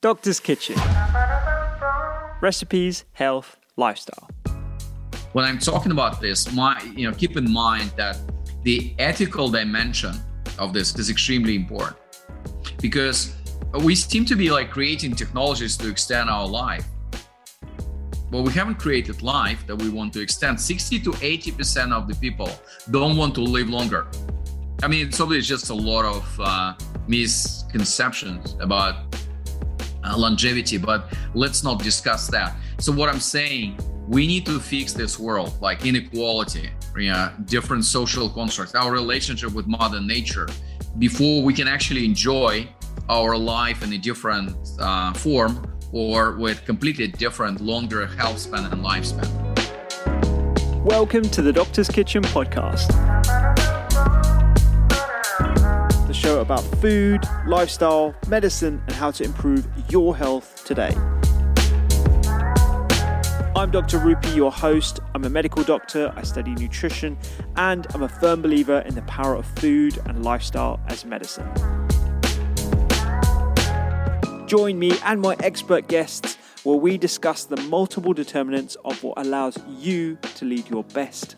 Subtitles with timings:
[0.00, 0.76] Doctor's Kitchen
[2.40, 4.30] Recipes, Health, Lifestyle.
[5.32, 8.16] When I'm talking about this, my you know, keep in mind that
[8.62, 10.14] the ethical dimension
[10.56, 11.96] of this is extremely important
[12.80, 13.34] because
[13.82, 16.86] we seem to be like creating technologies to extend our life.
[18.30, 20.60] But we haven't created life that we want to extend.
[20.60, 22.48] 60 to 80% of the people
[22.92, 24.06] don't want to live longer.
[24.80, 26.74] I mean, it's obviously just a lot of uh,
[27.08, 29.12] misconceptions about
[30.16, 32.54] longevity, but let's not discuss that.
[32.78, 36.70] So, what I'm saying, we need to fix this world, like inequality,
[37.44, 40.48] different social constructs, our relationship with Mother Nature,
[40.98, 42.68] before we can actually enjoy
[43.08, 48.84] our life in a different uh, form or with completely different, longer health span and
[48.84, 49.28] lifespan.
[50.84, 52.88] Welcome to the Doctor's Kitchen podcast.
[56.18, 60.90] Show about food, lifestyle, medicine, and how to improve your health today.
[63.54, 64.00] I'm Dr.
[64.00, 64.98] Rupy, your host.
[65.14, 67.16] I'm a medical doctor, I study nutrition,
[67.54, 71.48] and I'm a firm believer in the power of food and lifestyle as medicine.
[74.48, 79.56] Join me and my expert guests where we discuss the multiple determinants of what allows
[79.68, 81.36] you to lead your best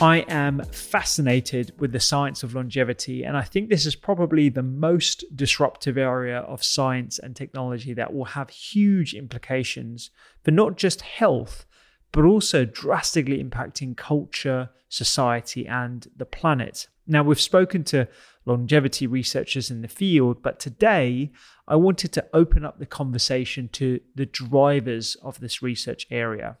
[0.00, 4.62] I am fascinated with the science of longevity, and I think this is probably the
[4.62, 10.10] most disruptive area of science and technology that will have huge implications
[10.42, 11.64] for not just health,
[12.10, 16.88] but also drastically impacting culture, society, and the planet.
[17.06, 18.08] Now, we've spoken to
[18.46, 21.30] longevity researchers in the field, but today
[21.68, 26.58] I wanted to open up the conversation to the drivers of this research area.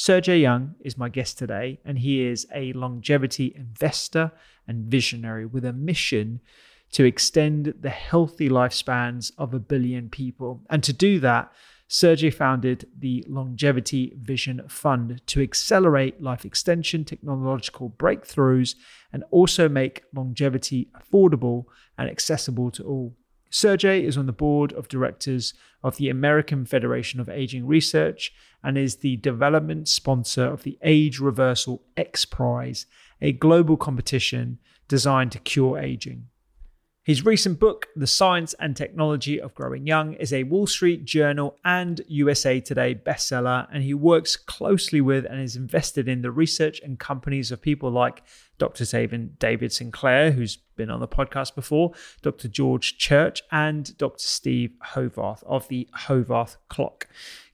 [0.00, 4.32] Sergey Young is my guest today, and he is a longevity investor
[4.66, 6.40] and visionary with a mission
[6.92, 10.62] to extend the healthy lifespans of a billion people.
[10.70, 11.52] And to do that,
[11.86, 18.76] Sergey founded the Longevity Vision Fund to accelerate life extension technological breakthroughs
[19.12, 21.66] and also make longevity affordable
[21.98, 23.16] and accessible to all.
[23.50, 25.52] Sergey is on the board of directors
[25.82, 31.18] of the American Federation of Aging Research and is the development sponsor of the Age
[31.18, 32.86] Reversal X Prize,
[33.20, 36.26] a global competition designed to cure aging.
[37.02, 41.56] His recent book, The Science and Technology of Growing Young, is a Wall Street Journal
[41.64, 46.78] and USA Today bestseller, and he works closely with and is invested in the research
[46.80, 48.22] and companies of people like
[48.58, 48.84] Dr.
[49.38, 52.48] David Sinclair, who's been on the podcast before, Dr.
[52.48, 54.22] George Church, and Dr.
[54.22, 57.08] Steve Horvath of the Horvath Clock.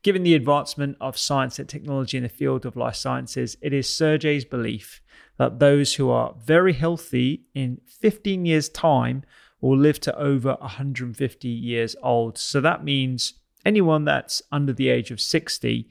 [0.07, 3.89] Given the advancement of science and technology in the field of life sciences, it is
[3.89, 5.03] Sergey's belief
[5.37, 9.25] that those who are very healthy in 15 years' time
[9.61, 12.39] will live to over 150 years old.
[12.39, 13.35] So that means
[13.65, 15.89] anyone that's under the age of 60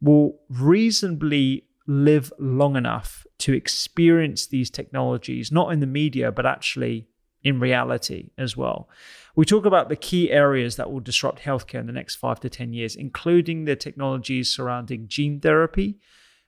[0.00, 7.08] will reasonably live long enough to experience these technologies, not in the media, but actually
[7.46, 8.88] in reality as well.
[9.36, 12.50] We talk about the key areas that will disrupt healthcare in the next five to
[12.50, 16.00] 10 years, including the technologies surrounding gene therapy,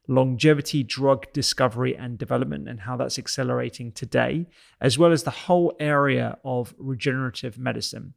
[0.09, 4.49] longevity drug discovery and development and how that's accelerating today,
[4.81, 8.15] as well as the whole area of regenerative medicine.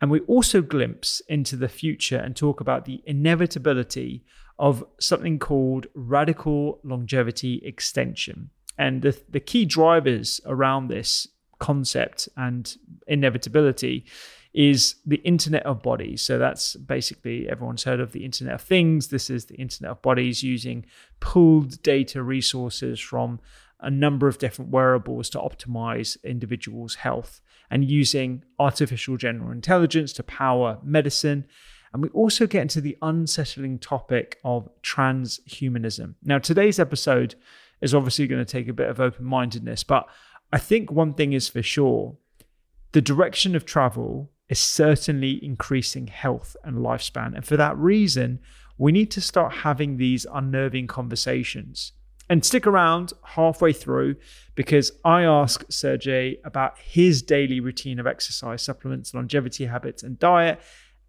[0.00, 4.22] And we also glimpse into the future and talk about the inevitability
[4.56, 8.50] of something called radical longevity extension.
[8.78, 11.26] And the, the key drivers around this
[11.64, 12.76] concept and
[13.06, 14.04] inevitability
[14.52, 16.20] is the Internet of Bodies.
[16.20, 19.08] So that's basically everyone's heard of the Internet of Things.
[19.08, 20.84] This is the Internet of Bodies using
[21.20, 23.40] pooled data resources from
[23.80, 27.40] a number of different wearables to optimize individuals' health
[27.70, 31.46] and using artificial general intelligence to power medicine.
[31.94, 36.16] And we also get into the unsettling topic of transhumanism.
[36.22, 37.36] Now, today's episode
[37.80, 40.06] is obviously going to take a bit of open mindedness, but
[40.54, 42.16] I think one thing is for sure
[42.92, 47.34] the direction of travel is certainly increasing health and lifespan.
[47.34, 48.38] And for that reason,
[48.78, 51.90] we need to start having these unnerving conversations.
[52.30, 54.14] And stick around halfway through
[54.54, 60.60] because I ask Sergey about his daily routine of exercise, supplements, longevity habits, and diet.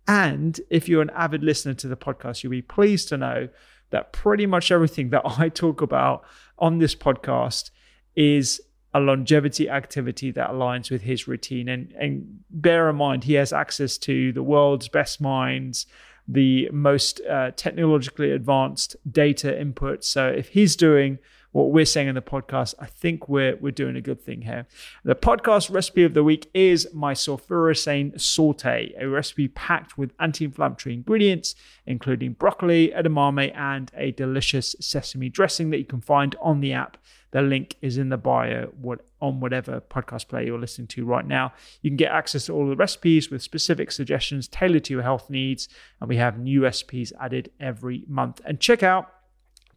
[0.07, 3.50] And if you're an avid listener to the podcast, you'll be pleased to know
[3.92, 6.25] that pretty much everything that I talk about
[6.57, 7.69] on this podcast
[8.15, 8.59] is
[8.95, 11.68] a longevity activity that aligns with his routine.
[11.68, 15.86] And, and bear in mind, he has access to the world's best minds,
[16.30, 20.06] the most uh, technologically advanced data input.
[20.06, 21.19] So if he's doing
[21.56, 24.68] what we're saying in the podcast, I think we're we're doing a good thing here.
[25.06, 30.94] The podcast recipe of the week is my sulforaphane saute, a recipe packed with anti-inflammatory
[30.94, 31.56] ingredients,
[31.86, 36.98] including broccoli, edamame, and a delicious sesame dressing that you can find on the app
[37.36, 38.72] the link is in the bio
[39.19, 41.52] on whatever podcast player you're listening to right now.
[41.81, 45.30] You can get access to all the recipes with specific suggestions tailored to your health
[45.30, 45.68] needs.
[46.00, 48.40] And we have new recipes added every month.
[48.46, 49.15] And check out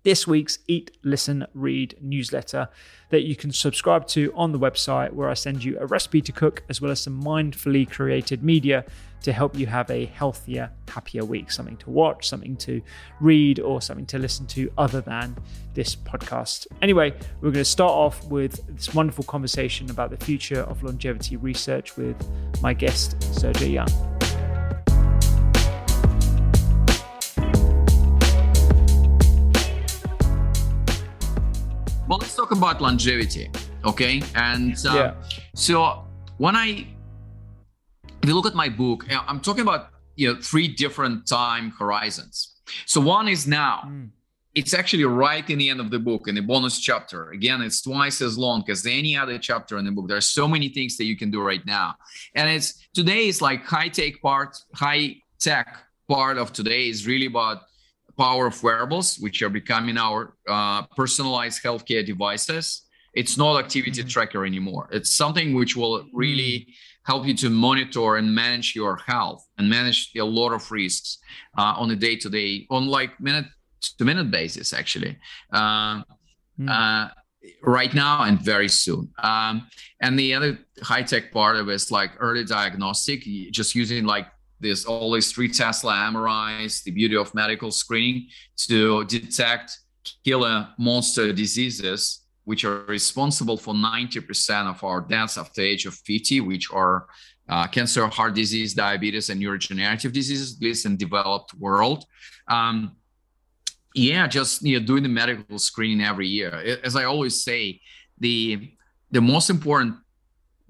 [0.09, 2.71] this week's Eat, Listen, Read newsletter
[3.11, 6.33] that you can subscribe to on the website, where I send you a recipe to
[6.33, 8.87] cook as well as some mindfully created media
[9.21, 11.51] to help you have a healthier, happier week.
[11.51, 12.81] Something to watch, something to
[13.21, 15.37] read, or something to listen to other than
[15.75, 16.67] this podcast.
[16.81, 17.11] Anyway,
[17.43, 21.99] we're going to start off with this wonderful conversation about the future of longevity research
[21.99, 22.17] with
[22.63, 24.18] my guest, Sergey Young.
[32.49, 33.51] Talk about longevity,
[33.85, 34.23] okay?
[34.35, 35.15] And uh, yeah.
[35.55, 36.05] so
[36.39, 36.87] when I,
[38.23, 42.61] if you look at my book, I'm talking about you know three different time horizons.
[42.87, 43.83] So one is now.
[43.87, 44.11] Mm.
[44.55, 47.31] It's actually right in the end of the book in the bonus chapter.
[47.31, 50.09] Again, it's twice as long as any other chapter in the book.
[50.09, 51.95] There are so many things that you can do right now,
[52.35, 55.69] and it's today is like high tech part, high tech
[56.09, 57.68] part of today is really about
[58.19, 62.83] power of wearables, which are becoming our uh, personalized healthcare devices.
[63.15, 64.09] It's not activity mm-hmm.
[64.09, 64.89] tracker anymore.
[64.93, 66.67] It's something which will really mm.
[67.05, 71.19] help you to monitor and manage your health and manage a lot of risks
[71.57, 75.17] uh, on a day-to-day, on like minute-to-minute basis, actually.
[75.53, 76.03] Uh,
[76.61, 77.11] mm.
[77.63, 79.09] right now and very soon.
[79.23, 79.55] Um,
[80.03, 83.21] and the other high-tech part of it is like early diagnostic,
[83.51, 84.27] just using like
[84.61, 89.79] there's always three Tesla MRIs, the beauty of medical screening to detect
[90.25, 96.41] killer monster diseases, which are responsible for 90% of our deaths after age of 50,
[96.41, 97.07] which are
[97.49, 102.05] uh, cancer, heart disease, diabetes, and neurodegenerative diseases, at least in developed world.
[102.49, 102.97] Um,
[103.95, 106.51] yeah, just you know, doing the medical screening every year.
[106.85, 107.81] As I always say,
[108.19, 108.73] the
[109.11, 109.97] the most important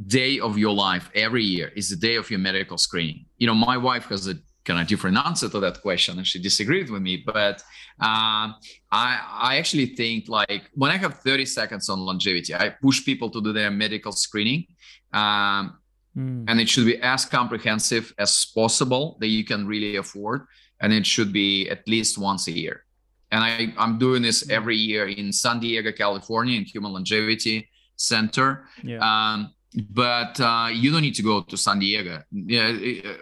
[0.06, 3.26] day of your life every year is the day of your medical screening.
[3.38, 6.38] You know, my wife has a kind of different answer to that question, and she
[6.38, 7.22] disagreed with me.
[7.24, 7.62] But
[8.00, 8.52] uh,
[8.92, 9.20] I,
[9.50, 13.40] I actually think like when I have 30 seconds on longevity, I push people to
[13.40, 14.66] do their medical screening.
[15.12, 15.78] Um,
[16.16, 16.44] mm.
[16.48, 20.42] And it should be as comprehensive as possible that you can really afford.
[20.80, 22.84] And it should be at least once a year.
[23.30, 24.52] And I, I'm doing this hmm.
[24.52, 28.64] every year in San Diego, California, in Human Longevity Center.
[28.82, 29.00] Yeah.
[29.00, 29.52] Um,
[29.90, 32.22] but uh, you don't need to go to San Diego.
[32.32, 32.76] Yeah,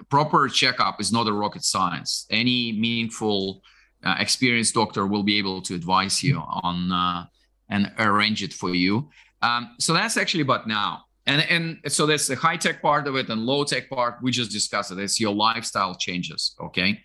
[0.09, 2.27] proper checkup is not a rocket science.
[2.31, 3.63] Any meaningful,
[4.05, 7.27] uh, experienced doctor will be able to advise you on uh,
[7.69, 9.11] and arrange it for you.
[9.43, 11.03] Um, so that's actually about now.
[11.27, 14.19] And and so that's the high tech part of it and low tech part.
[14.23, 14.99] We just discussed it.
[14.99, 16.55] It's your lifestyle changes.
[16.61, 17.01] Okay.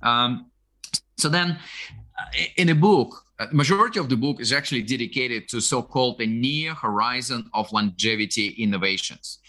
[0.00, 0.50] Um,
[1.16, 2.03] so then, uh,
[2.56, 6.72] in a book, uh, majority of the book is actually dedicated to so-called the near
[6.74, 9.40] horizon of longevity innovations.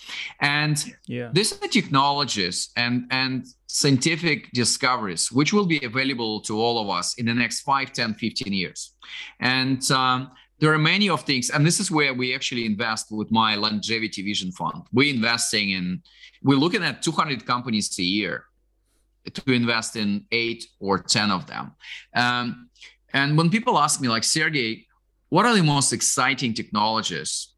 [0.41, 1.29] And yeah.
[1.31, 7.15] these are technologies and and scientific discoveries which will be available to all of us
[7.15, 8.93] in the next 5 10 15 years.
[9.39, 13.31] And um, there are many of things and this is where we actually invest with
[13.31, 14.83] my longevity vision fund.
[14.93, 16.01] We're investing in
[16.41, 18.45] we're looking at 200 companies a year
[19.33, 21.71] to invest in eight or 10 of them
[22.15, 22.69] um,
[23.15, 24.87] and when people ask me, like, Sergey,
[25.29, 27.53] what are the most exciting technologies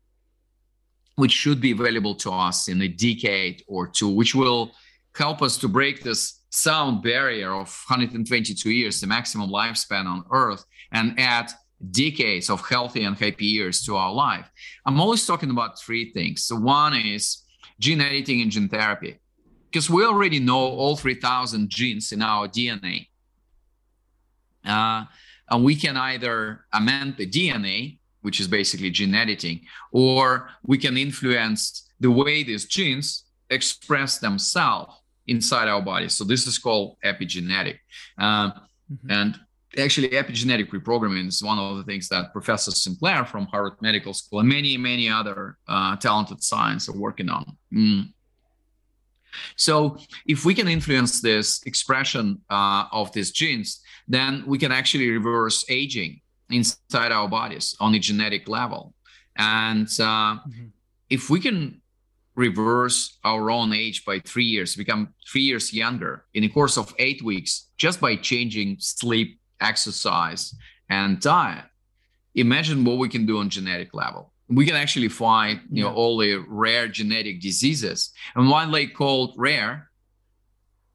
[1.16, 4.72] which should be available to us in a decade or two, which will
[5.16, 10.64] help us to break this sound barrier of 122 years, the maximum lifespan on Earth,
[10.92, 11.50] and add
[11.90, 14.48] decades of healthy and happy years to our life.
[14.86, 16.44] I'm always talking about three things.
[16.44, 17.42] So one is
[17.80, 19.20] gene editing and gene therapy,
[19.70, 23.08] because we already know all 3,000 genes in our DNA.
[24.66, 25.06] Uh,
[25.50, 30.98] and we can either amend the DNA, which is basically gene editing, or we can
[30.98, 34.94] influence the way these genes express themselves
[35.28, 36.10] inside our body.
[36.10, 37.80] So this is called epigenetic.
[38.18, 39.10] Uh, mm-hmm.
[39.10, 39.40] And
[39.78, 44.40] actually epigenetic reprogramming is one of the things that professor sinclair from harvard medical school
[44.40, 48.08] and many many other uh, talented scientists are working on mm.
[49.56, 55.10] So if we can influence this expression uh, of these genes then we can actually
[55.10, 58.94] reverse aging inside our bodies on a genetic level
[59.38, 60.68] and uh, mm-hmm.
[61.10, 61.82] if we can
[62.36, 66.94] reverse our own age by three years become three years younger in the course of
[67.00, 70.56] eight weeks just by changing sleep exercise,
[70.90, 71.66] and diet,
[72.36, 74.34] imagine what we can do on genetic level.
[74.50, 78.14] We can actually find, you know, all the rare genetic diseases.
[78.36, 79.90] And one they called rare,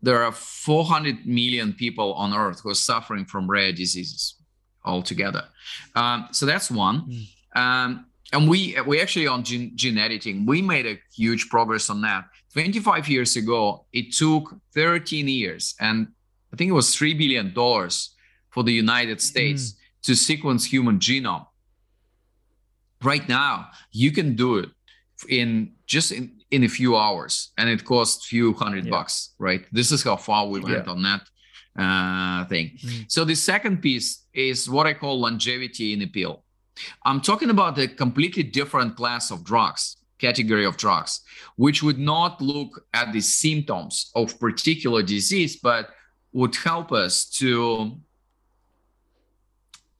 [0.00, 4.36] there are 400 million people on earth who are suffering from rare diseases
[4.84, 5.44] altogether.
[5.94, 7.02] Um, so that's one.
[7.54, 7.60] Mm.
[7.60, 12.00] Um, and we we actually on gene, gene editing, we made a huge progress on
[12.02, 12.24] that.
[12.54, 16.08] 25 years ago, it took 13 years and
[16.52, 17.52] I think it was $3 billion
[18.50, 19.76] for the United States mm.
[20.02, 21.46] to sequence human genome.
[23.02, 24.70] Right now, you can do it
[25.28, 28.90] in just in, in a few hours and it costs a few hundred yeah.
[28.90, 29.64] bucks, right?
[29.72, 30.92] This is how far we went yeah.
[30.92, 31.22] on that
[31.76, 32.72] uh, thing.
[32.82, 33.10] Mm.
[33.10, 36.44] So the second piece is what I call longevity in a pill.
[37.04, 41.20] I'm talking about a completely different class of drugs, category of drugs,
[41.56, 45.90] which would not look at the symptoms of particular disease, but
[46.32, 47.98] would help us to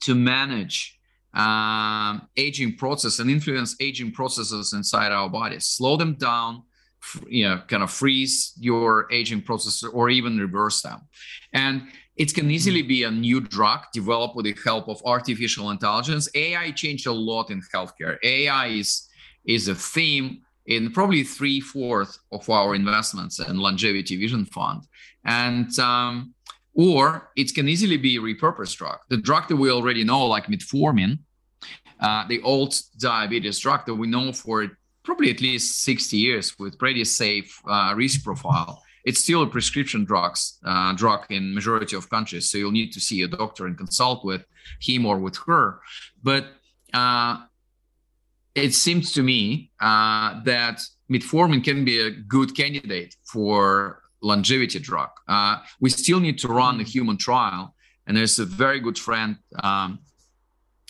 [0.01, 0.99] to manage
[1.35, 6.63] um, aging process and influence aging processes inside our bodies slow them down
[7.27, 11.01] you know kind of freeze your aging process or even reverse them.
[11.53, 16.29] And it can easily be a new drug developed with the help of artificial intelligence.
[16.35, 18.19] Ai changed a lot in healthcare.
[18.23, 19.09] Ai is
[19.45, 24.83] is a theme in probably three fourths of our investments in longevity vision fund.
[25.25, 26.35] And um,
[26.75, 28.99] or it can easily be repurposed drug.
[29.09, 31.19] The drug that we already know, like metformin,
[32.01, 34.67] uh, the old diabetes drug that we know for
[35.05, 38.83] probably at least 60 years with pretty safe uh, risk profile.
[39.05, 43.01] It's still a prescription drugs uh, drug in majority of countries, so you'll need to
[43.01, 44.45] see a doctor and consult with
[44.81, 45.81] him or with her.
[46.23, 46.47] But
[46.95, 47.39] uh,
[48.55, 55.11] it seems to me uh, that metformin can be a good candidate for longevity drug.
[55.29, 57.75] Uh, we still need to run a human trial.
[58.07, 60.01] And there's a very good friend um,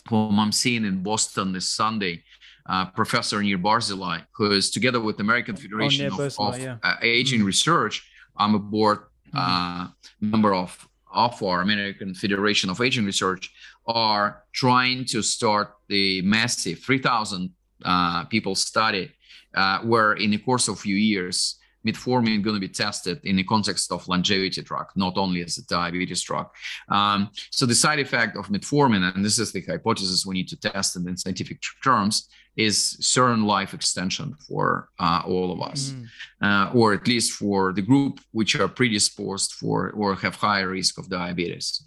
[0.09, 2.23] whom I'm seeing in Boston this Sunday,
[2.67, 6.77] uh, Professor Nir Barzilai, who is together with the American Federation oh, of, of yeah.
[6.83, 7.47] uh, Aging mm-hmm.
[7.47, 8.09] Research.
[8.37, 9.01] I'm a board
[9.35, 9.89] uh,
[10.21, 13.51] member of, of our American Federation of Aging Research,
[13.87, 17.51] are trying to start the massive 3,000
[17.85, 19.11] uh, people study
[19.55, 23.37] uh, where in the course of a few years, metformin going to be tested in
[23.37, 26.47] the context of longevity drug, not only as a diabetes drug.
[26.89, 30.57] Um, so the side effect of metformin, and this is the hypothesis we need to
[30.57, 36.07] test in scientific terms, is certain life extension for uh, all of us, mm.
[36.43, 40.99] uh, or at least for the group which are predisposed for or have higher risk
[40.99, 41.83] of diabetes.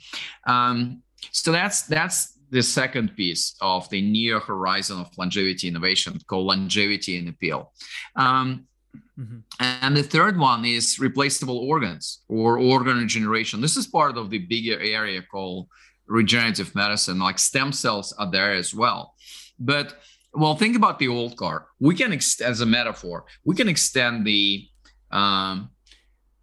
[0.48, 6.46] Um, so that's that's the second piece of the near horizon of longevity innovation called
[6.46, 7.72] longevity in a pill.
[8.16, 8.66] Um,
[9.20, 9.40] Mm-hmm.
[9.60, 13.62] And the third one is replaceable organs or organ regeneration.
[13.62, 15.68] This is part of the bigger area called
[16.08, 17.20] regenerative medicine.
[17.20, 19.16] Like stem cells are there as well.
[19.60, 20.00] But
[20.34, 21.68] well, think about the old car.
[21.80, 24.68] We can, ex- as a metaphor, we can extend the
[25.12, 25.70] um,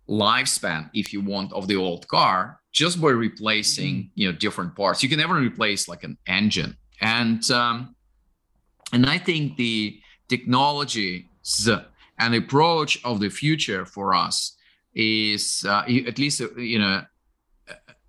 [0.09, 4.09] lifespan, if you want, of the old car just by replacing, mm-hmm.
[4.15, 5.03] you know, different parts.
[5.03, 7.95] You can never replace like an engine, and um,
[8.93, 11.29] and I think the technology
[12.19, 14.57] an approach of the future for us
[14.95, 17.03] is uh, at least uh, you know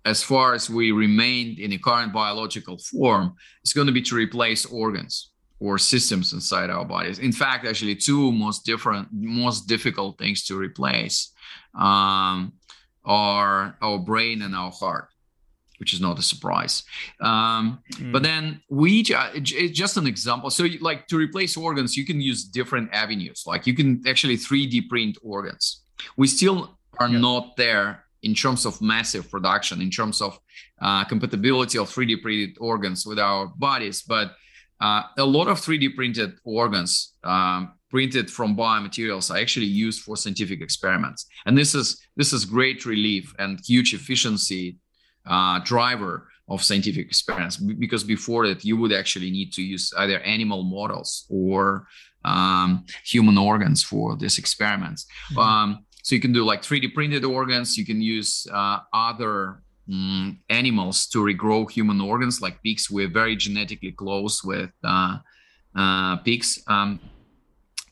[0.04, 4.14] as far as we remain in the current biological form it's going to be to
[4.14, 5.30] replace organs
[5.60, 7.18] or systems inside our bodies.
[7.18, 11.32] In fact actually two most different most difficult things to replace
[11.74, 12.52] um,
[13.04, 15.08] are our brain and our heart
[15.78, 16.82] which is not a surprise.
[17.20, 18.12] Um, mm.
[18.12, 20.50] But then we, it's just an example.
[20.50, 23.44] So, like to replace organs, you can use different avenues.
[23.46, 25.82] Like you can actually 3D print organs.
[26.16, 27.18] We still are yeah.
[27.18, 30.38] not there in terms of massive production, in terms of
[30.80, 34.02] uh, compatibility of 3D printed organs with our bodies.
[34.02, 34.32] But
[34.80, 40.16] uh, a lot of 3D printed organs um, printed from biomaterials are actually used for
[40.16, 44.78] scientific experiments, and this is this is great relief and huge efficiency
[45.26, 50.20] uh, driver of scientific experiments because before that you would actually need to use either
[50.20, 51.86] animal models or
[52.24, 55.06] um, human organs for these experiments.
[55.30, 55.38] Mm-hmm.
[55.38, 57.78] Um, so you can do like 3D printed organs.
[57.78, 62.90] You can use uh, other um, animals to regrow human organs, like pigs.
[62.90, 65.18] We're very genetically close with uh,
[65.74, 66.62] uh, pigs.
[66.66, 67.00] Um,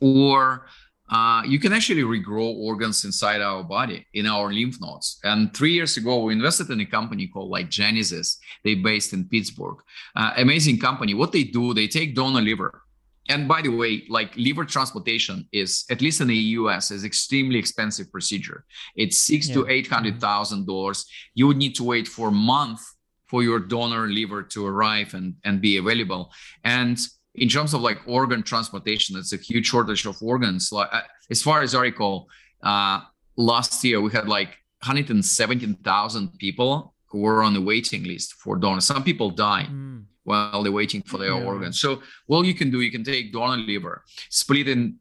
[0.00, 0.66] or
[1.12, 5.20] uh, you can actually regrow organs inside our body in our lymph nodes.
[5.22, 8.38] And three years ago, we invested in a company called LyGenesis.
[8.64, 9.76] They based in Pittsburgh.
[10.16, 11.12] Uh, amazing company.
[11.12, 12.80] What they do, they take donor liver.
[13.28, 17.58] And by the way, like liver transplantation is, at least in the US, is extremely
[17.58, 18.64] expensive procedure.
[18.96, 19.56] It's six yeah.
[19.56, 21.04] to eight hundred thousand dollars.
[21.34, 22.80] You would need to wait for a month
[23.26, 26.32] for your donor liver to arrive and, and be available.
[26.64, 26.98] And
[27.34, 30.70] in terms of like organ transplantation, it's a huge shortage of organs.
[30.70, 32.28] Like uh, as far as I recall,
[32.62, 33.00] uh,
[33.36, 38.86] last year we had like 117,000 people who were on the waiting list for donors.
[38.86, 40.04] Some people die mm.
[40.24, 41.44] while they're waiting for their yeah.
[41.44, 41.80] organs.
[41.80, 44.96] So what you can do, you can take donor liver, split it in,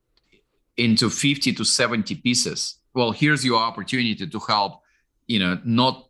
[0.77, 2.79] into 50 to 70 pieces.
[2.93, 4.81] Well, here's your opportunity to help,
[5.27, 6.07] you know, not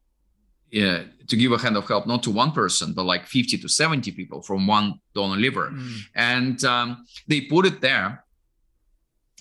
[0.71, 3.67] yeah, to give a hand of help not to one person but like 50 to
[3.67, 5.69] 70 people from one donor liver.
[5.71, 5.97] Mm.
[6.15, 8.23] and um, they put it there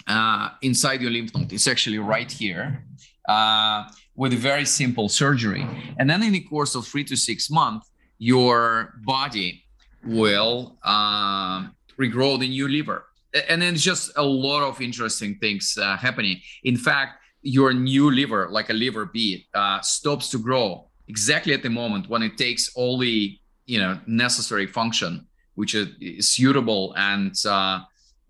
[0.06, 1.52] uh, inside your lymph node.
[1.52, 2.84] It's actually right here
[3.28, 3.84] uh,
[4.16, 5.66] with a very simple surgery.
[5.98, 9.64] And then in the course of three to six months your body
[10.04, 11.68] will uh,
[11.98, 13.06] regrow the new liver.
[13.48, 16.40] And then it's just a lot of interesting things uh, happening.
[16.64, 21.62] In fact your new liver like a liver bead uh, stops to grow exactly at
[21.66, 23.16] the moment when it takes all the
[23.72, 25.12] you know necessary function
[25.60, 27.80] which is suitable and uh,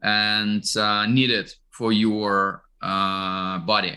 [0.02, 3.97] and uh, needed for your uh, body.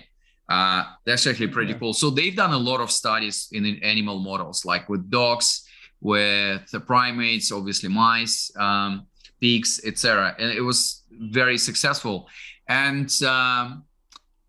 [0.49, 1.79] Uh, that's actually pretty yeah.
[1.79, 1.93] cool.
[1.93, 5.65] So they've done a lot of studies in animal models, like with dogs,
[6.01, 9.07] with the primates, obviously mice, um,
[9.41, 10.35] pigs, etc.
[10.37, 12.27] And it was very successful.
[12.67, 13.85] And um,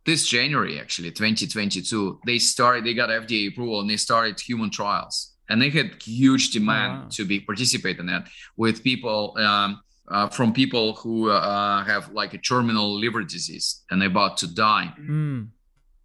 [0.07, 5.33] this January, actually, 2022, they started, they got FDA approval and they started human trials.
[5.49, 7.09] And they had huge demand wow.
[7.12, 12.35] to be participate in that with people um, uh, from people who uh, have like
[12.35, 15.49] a terminal liver disease and about to die mm.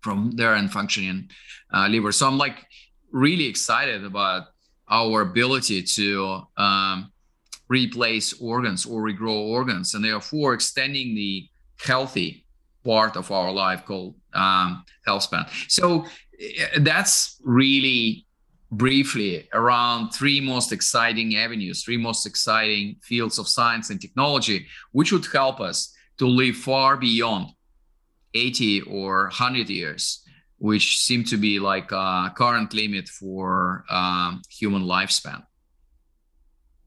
[0.01, 1.29] from their unfunctioning
[1.73, 2.11] uh, liver.
[2.11, 2.65] So I'm like
[3.11, 4.47] really excited about
[4.89, 7.11] our ability to um,
[7.69, 11.47] replace organs or regrow organs and therefore extending the
[11.79, 12.45] healthy
[12.93, 15.45] part of our life called um, health span.
[15.67, 16.05] So
[16.39, 18.25] eh, that's really
[18.71, 25.11] briefly around three most exciting avenues, three most exciting fields of science and technology, which
[25.11, 25.77] would help us
[26.17, 27.45] to live far beyond
[28.33, 30.23] 80 or 100 years,
[30.57, 35.43] which seem to be like a current limit for um, human lifespan.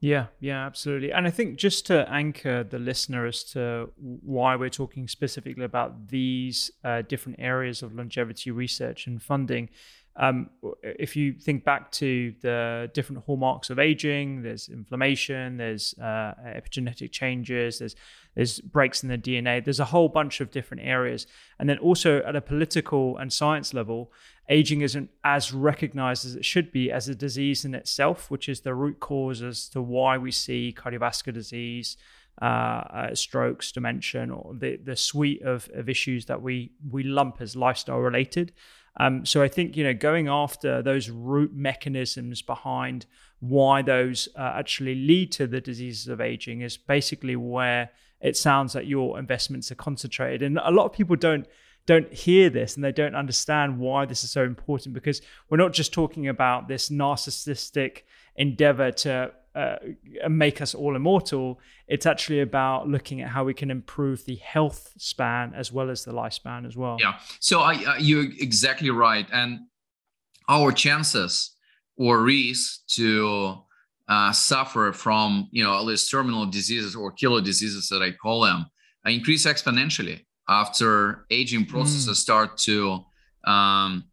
[0.03, 1.13] Yeah, yeah, absolutely.
[1.13, 6.09] And I think just to anchor the listener as to why we're talking specifically about
[6.09, 9.69] these uh, different areas of longevity research and funding,
[10.17, 10.49] um,
[10.83, 17.13] if you think back to the different hallmarks of aging, there's inflammation, there's uh, epigenetic
[17.13, 17.95] changes, there's
[18.35, 19.63] there's breaks in the DNA.
[19.63, 21.27] There's a whole bunch of different areas,
[21.59, 24.11] and then also at a political and science level,
[24.49, 28.61] aging isn't as recognized as it should be as a disease in itself, which is
[28.61, 31.97] the root cause as to why we see cardiovascular disease,
[32.41, 37.37] uh, uh, strokes, dementia, or the, the suite of, of issues that we, we lump
[37.39, 38.51] as lifestyle related.
[38.99, 43.07] Um, so I think you know going after those root mechanisms behind
[43.39, 47.89] why those uh, actually lead to the diseases of aging is basically where
[48.21, 50.43] it sounds like your investments are concentrated.
[50.43, 51.45] And a lot of people don't
[51.85, 55.73] don't hear this and they don't understand why this is so important because we're not
[55.73, 58.03] just talking about this narcissistic
[58.35, 59.75] endeavor to uh,
[60.29, 61.59] make us all immortal.
[61.87, 66.05] It's actually about looking at how we can improve the health span as well as
[66.05, 66.97] the lifespan as well.
[66.99, 67.19] Yeah.
[67.39, 69.59] So I, uh, you're exactly right, and
[70.49, 71.51] our chances
[71.97, 73.57] or risk to
[74.07, 78.41] uh, suffer from you know all these terminal diseases or killer diseases that I call
[78.41, 78.65] them
[79.05, 82.21] increase exponentially after aging processes mm.
[82.21, 83.03] start to
[83.45, 84.03] um,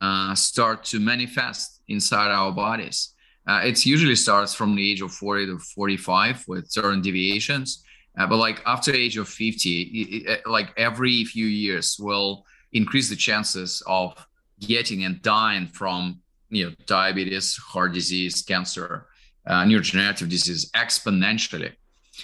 [0.00, 3.14] uh, start to manifest inside our bodies.
[3.46, 7.84] Uh, it usually starts from the age of 40 to 45 with certain deviations.
[8.16, 13.10] Uh, but like after age of 50, it, it, like every few years will increase
[13.10, 14.14] the chances of
[14.60, 19.06] getting and dying from you know diabetes, heart disease, cancer,
[19.46, 21.72] uh, neurodegenerative disease exponentially.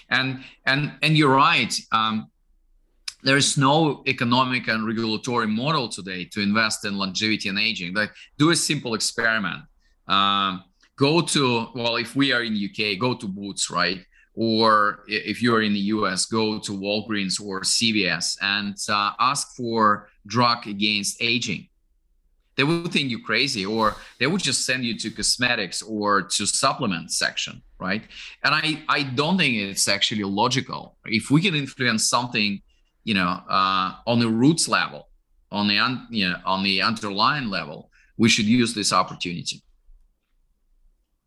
[0.08, 1.74] And and and you're right.
[1.92, 2.30] Um,
[3.22, 7.94] there is no economic and regulatory model today to invest in longevity and aging.
[7.94, 9.62] Like do a simple experiment.
[10.08, 10.64] Um,
[10.96, 14.04] go to well, if we are in UK, go to Boots, right?
[14.34, 20.08] Or if you're in the US, go to Walgreens or CVS and uh, ask for
[20.26, 21.68] drug against aging
[22.60, 26.44] they would think you crazy or they would just send you to cosmetics or to
[26.44, 28.02] supplement section right
[28.44, 32.60] and i i don't think it's actually logical if we can influence something
[33.10, 35.08] you know uh, on the roots level
[35.50, 39.58] on the un, you know on the underlying level we should use this opportunity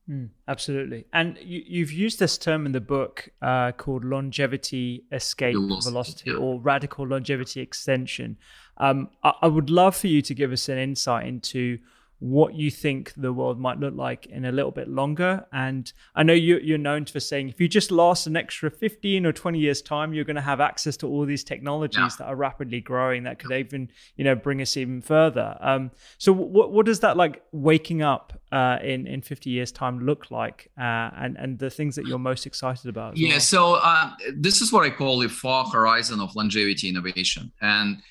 [0.10, 1.06] Mm, absolutely.
[1.14, 6.30] And you, have used this term in the book uh, called longevity escape velocity, velocity
[6.32, 6.36] yeah.
[6.36, 8.36] or radical longevity extension.
[8.80, 11.80] Um, I, I, would love for you to give us an insight into
[12.24, 15.46] what you think the world might look like in a little bit longer.
[15.52, 19.26] And I know you, are known for saying if you just last an extra 15
[19.26, 22.16] or 20 years time, you're going to have access to all these technologies yeah.
[22.20, 25.58] that are rapidly growing that could even, you know, bring us even further.
[25.60, 30.06] Um, so what, what does that like waking up uh, in, in 50 years time
[30.06, 33.18] look like uh, and, and the things that you're most excited about?
[33.18, 33.32] Yeah.
[33.32, 33.40] Well?
[33.42, 37.52] So uh, this is what I call the far horizon of longevity innovation.
[37.60, 38.02] And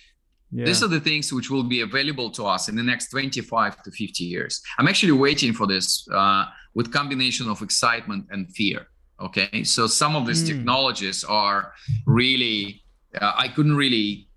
[0.52, 0.66] yeah.
[0.66, 3.90] These are the things which will be available to us in the next 25 to
[3.90, 4.62] 50 years.
[4.78, 8.86] I'm actually waiting for this uh, with combination of excitement and fear.
[9.18, 10.48] Okay, so some of these mm.
[10.48, 11.72] technologies are
[12.06, 12.82] really,
[13.18, 14.28] uh, I couldn't really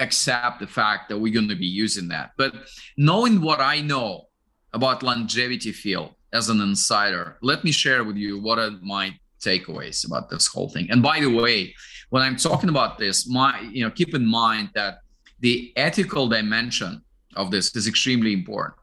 [0.00, 2.30] accept the fact that we're going to be using that.
[2.38, 2.54] But
[2.96, 4.28] knowing what I know
[4.72, 10.06] about longevity field as an insider, let me share with you what are my takeaways
[10.06, 10.90] about this whole thing.
[10.90, 11.74] And by the way,
[12.10, 14.98] when I'm talking about this, my you know, keep in mind that
[15.42, 17.02] the ethical dimension
[17.36, 18.78] of this is extremely important.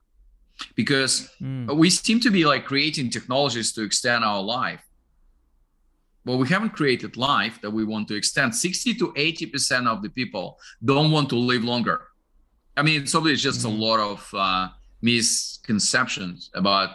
[0.75, 1.73] Because mm.
[1.75, 4.83] we seem to be like creating technologies to extend our life.
[6.25, 8.53] But we haven't created life that we want to extend.
[8.53, 12.01] 60 to 80 percent of the people don't want to live longer.
[12.75, 13.71] I mean it's obviously just mm.
[13.71, 14.67] a lot of uh,
[15.01, 16.89] misconceptions about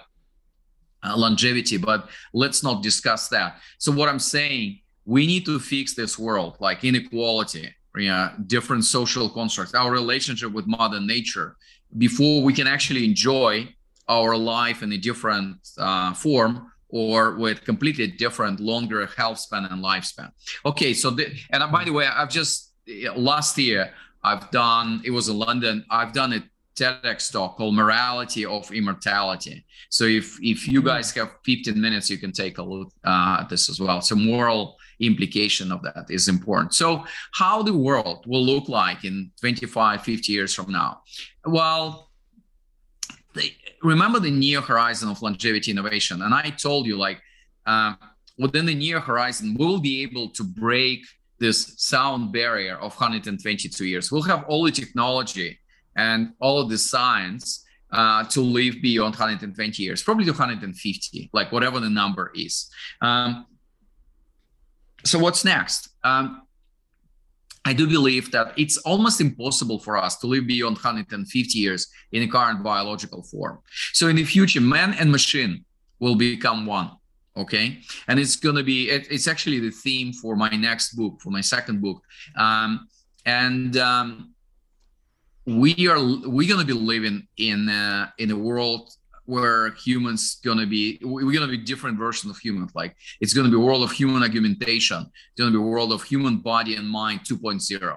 [1.02, 3.60] uh, longevity but let's not discuss that.
[3.78, 9.28] So what i'm saying we need to fix this world like inequality yeah, different social
[9.28, 11.56] constructs, our relationship with mother nature,
[11.96, 13.68] before we can actually enjoy
[14.08, 19.82] our life in a different uh, form or with completely different longer health span and
[19.82, 20.30] lifespan.
[20.64, 22.72] Okay, so the, and by the way, I've just
[23.16, 25.84] last year I've done it was in London.
[25.90, 26.44] I've done a
[26.76, 32.18] TEDx talk called "Morality of Immortality." So if if you guys have 15 minutes, you
[32.18, 34.00] can take a look uh, at this as well.
[34.00, 36.74] So moral implication of that is important.
[36.74, 41.02] So, how the world will look like in 25, 50 years from now?
[41.44, 42.10] Well,
[43.82, 46.22] remember the near horizon of longevity innovation.
[46.22, 47.20] And I told you, like,
[47.66, 47.94] uh,
[48.38, 51.04] within the near horizon, we'll be able to break
[51.38, 54.10] this sound barrier of 122 years.
[54.10, 55.58] We'll have all the technology
[55.96, 61.52] and all of the science uh, to live beyond 120 years, probably to 150, like
[61.52, 62.68] whatever the number is.
[63.00, 63.46] Um,
[65.04, 65.90] so what's next?
[66.02, 66.42] Um,
[67.64, 72.22] I do believe that it's almost impossible for us to live beyond 150 years in
[72.22, 73.58] a current biological form.
[73.92, 75.64] So in the future, man and machine
[75.98, 76.90] will become one.
[77.36, 81.20] Okay, and it's going to be it, it's actually the theme for my next book,
[81.20, 82.00] for my second book,
[82.36, 82.86] um,
[83.26, 84.34] and um,
[85.44, 88.92] we are we're going to be living in a, in a world
[89.26, 93.56] where humans gonna be we're gonna be different version of humans like it's gonna be
[93.56, 95.00] a world of human augmentation.
[95.02, 97.96] It's gonna be a world of human body and mind 2.0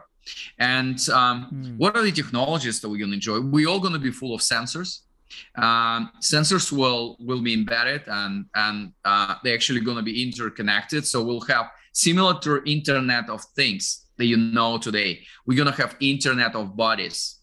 [0.59, 1.77] and um, mm.
[1.77, 3.39] what are the technologies that we're gonna enjoy?
[3.39, 5.01] We're all gonna be full of sensors.
[5.55, 11.05] Um, sensors will will be embedded and and uh, they're actually going to be interconnected.
[11.05, 15.25] So we'll have similar to internet of things that you know today.
[15.45, 17.39] We're going to have internet of bodies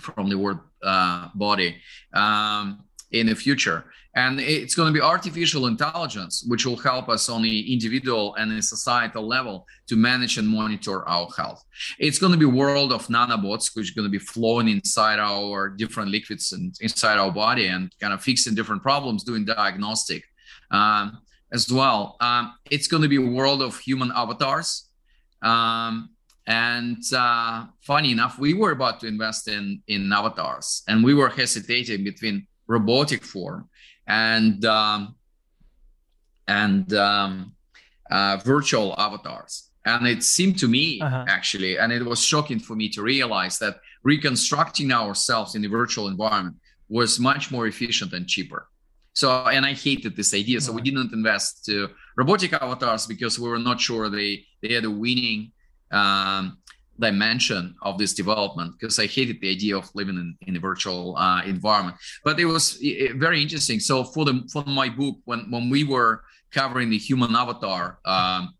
[0.00, 1.76] from the word uh, body
[2.12, 3.84] um, in the future.
[4.14, 8.50] And it's going to be artificial intelligence, which will help us on the individual and
[8.50, 11.64] the societal level to manage and monitor our health.
[11.98, 15.70] It's going to be world of nanobots, which is going to be flowing inside our
[15.70, 20.24] different liquids and inside our body and kind of fixing different problems, doing diagnostic
[20.70, 22.16] um, as well.
[22.20, 24.90] Um, it's going to be world of human avatars.
[25.40, 26.10] Um,
[26.46, 31.28] and uh, funny enough, we were about to invest in in avatars, and we were
[31.28, 33.68] hesitating between robotic form
[34.06, 35.14] and um,
[36.48, 37.54] and um,
[38.10, 39.70] uh, virtual avatars.
[39.84, 41.24] And it seemed to me uh-huh.
[41.28, 46.08] actually, and it was shocking for me to realize that reconstructing ourselves in the virtual
[46.08, 46.56] environment
[46.88, 48.68] was much more efficient and cheaper.
[49.14, 50.60] So, and I hated this idea.
[50.60, 54.84] So we didn't invest to robotic avatars because we were not sure they they had
[54.84, 55.52] a winning
[55.92, 56.58] um,
[56.98, 61.16] dimension of this development because I hated the idea of living in, in a virtual
[61.16, 61.96] uh, environment.
[62.24, 62.78] But it was
[63.16, 63.80] very interesting.
[63.80, 68.54] So for the for my book, when when we were covering the human avatar um,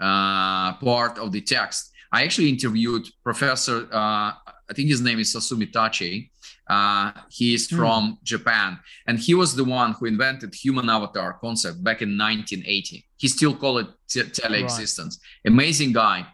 [0.00, 3.88] uh, part of the text, I actually interviewed Professor.
[3.92, 4.32] Uh,
[4.70, 6.30] I think his name is Susumu Tachi.
[6.68, 7.76] Uh, he is mm.
[7.76, 13.06] from Japan, and he was the one who invented human avatar concept back in 1980.
[13.16, 15.18] He still call it teleexistence.
[15.18, 15.52] Right.
[15.52, 16.26] Amazing guy.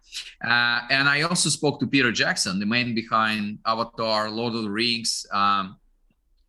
[0.45, 4.71] Uh, and I also spoke to Peter Jackson, the man behind Avatar, Lord of the
[4.71, 5.77] Rings, um,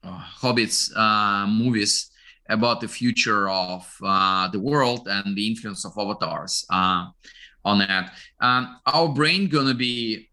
[0.04, 2.12] uh, Hobbits uh, movies
[2.50, 7.08] about the future of uh, the world and the influence of avatars uh,
[7.64, 8.14] on that.
[8.40, 10.30] Um, our brain gonna be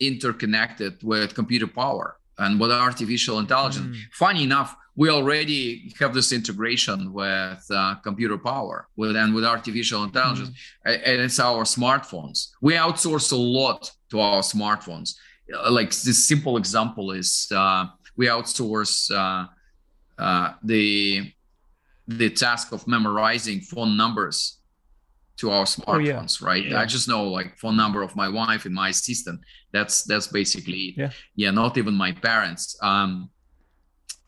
[0.00, 3.96] interconnected with computer power and with artificial intelligence.
[3.96, 4.02] Mm.
[4.12, 10.02] Funny enough, we already have this integration with uh, computer power with and with artificial
[10.02, 11.00] intelligence, mm.
[11.06, 12.48] and it's our smartphones.
[12.60, 15.14] We outsource a lot to our smartphones.
[15.54, 17.86] Uh, like this simple example is uh,
[18.16, 19.46] we outsource uh,
[20.20, 21.32] uh, the
[22.08, 24.57] the task of memorizing phone numbers
[25.38, 26.50] to our smartphones, oh, yeah.
[26.50, 26.66] right?
[26.66, 26.80] Yeah.
[26.80, 29.40] I just know like phone number of my wife and my assistant.
[29.72, 32.76] That's that's basically yeah, yeah not even my parents.
[32.82, 33.30] Um,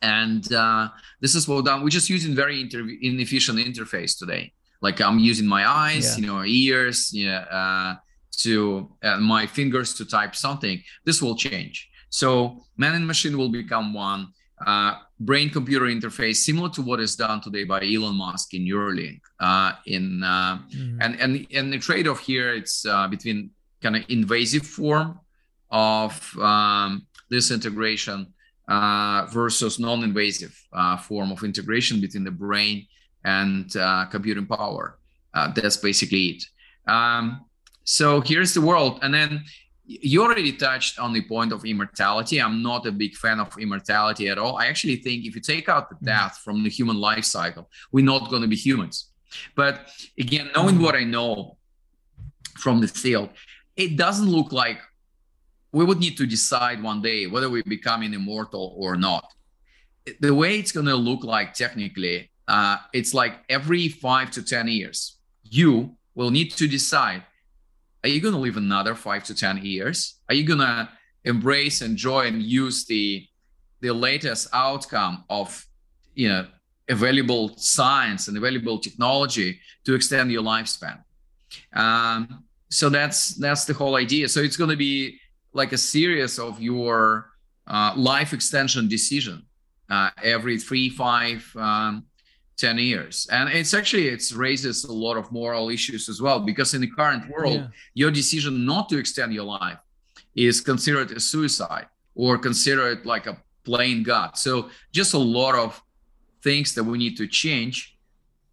[0.01, 1.83] and uh, this is what done.
[1.83, 4.53] We're just using very inter- inefficient interface today.
[4.81, 7.95] Like I'm using my eyes, you know, ears, yeah, uh,
[8.39, 10.81] to uh, my fingers to type something.
[11.05, 11.89] This will change.
[12.09, 14.29] So man and machine will become one
[14.65, 14.95] uh,
[15.25, 19.21] brain computer interface similar to what is done today by Elon Musk in Neuralink.
[19.39, 21.01] Uh, in uh, mm-hmm.
[21.01, 25.19] and and and the trade-off here it's uh, between kind of invasive form
[25.69, 28.27] of um, this integration
[28.67, 32.85] uh, versus non-invasive uh, form of integration between the brain
[33.23, 33.71] and
[34.09, 34.97] computing power.
[35.55, 36.43] that's basically it.
[36.87, 37.45] Um,
[37.83, 39.43] so here's the world, and then
[40.01, 42.41] you already touched on the point of immortality.
[42.41, 44.57] I'm not a big fan of immortality at all.
[44.57, 46.05] I actually think if you take out the mm.
[46.05, 49.09] death from the human life cycle, we're not going to be humans.
[49.55, 51.57] But again, knowing what I know
[52.57, 53.29] from the field,
[53.75, 54.79] it doesn't look like
[55.71, 59.25] we would need to decide one day whether we're becoming immortal or not.
[60.19, 64.67] The way it's going to look like technically, uh, it's like every five to 10
[64.67, 67.23] years, you will need to decide
[68.03, 70.15] are you going to live another five to 10 years?
[70.29, 70.89] Are you going to
[71.23, 73.25] embrace, enjoy, and use the,
[73.81, 75.65] the latest outcome of,
[76.15, 76.47] you know,
[76.89, 81.03] available science and available technology to extend your lifespan?
[81.73, 84.29] Um, so that's that's the whole idea.
[84.29, 85.19] So it's going to be
[85.53, 87.31] like a series of your
[87.67, 89.45] uh, life extension decision
[89.89, 92.05] uh, every three, five, um,
[92.57, 93.27] 10 years.
[93.31, 96.87] And it's actually it's raises a lot of moral issues as well because in the
[96.87, 97.67] current world yeah.
[97.93, 99.79] your decision not to extend your life
[100.35, 104.37] is considered a suicide or considered like a plain god.
[104.37, 105.81] So just a lot of
[106.43, 107.97] things that we need to change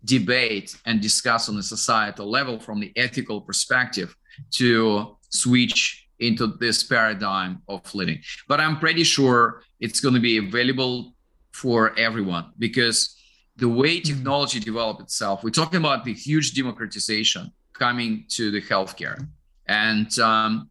[0.04, 4.16] debate and discuss on a societal level from the ethical perspective
[4.52, 8.20] to switch into this paradigm of living.
[8.48, 11.14] But i'm pretty sure it's going to be available
[11.52, 13.17] for everyone because
[13.58, 14.14] the way mm-hmm.
[14.14, 19.28] technology developed itself, we're talking about the huge democratization coming to the healthcare.
[19.66, 20.70] And um,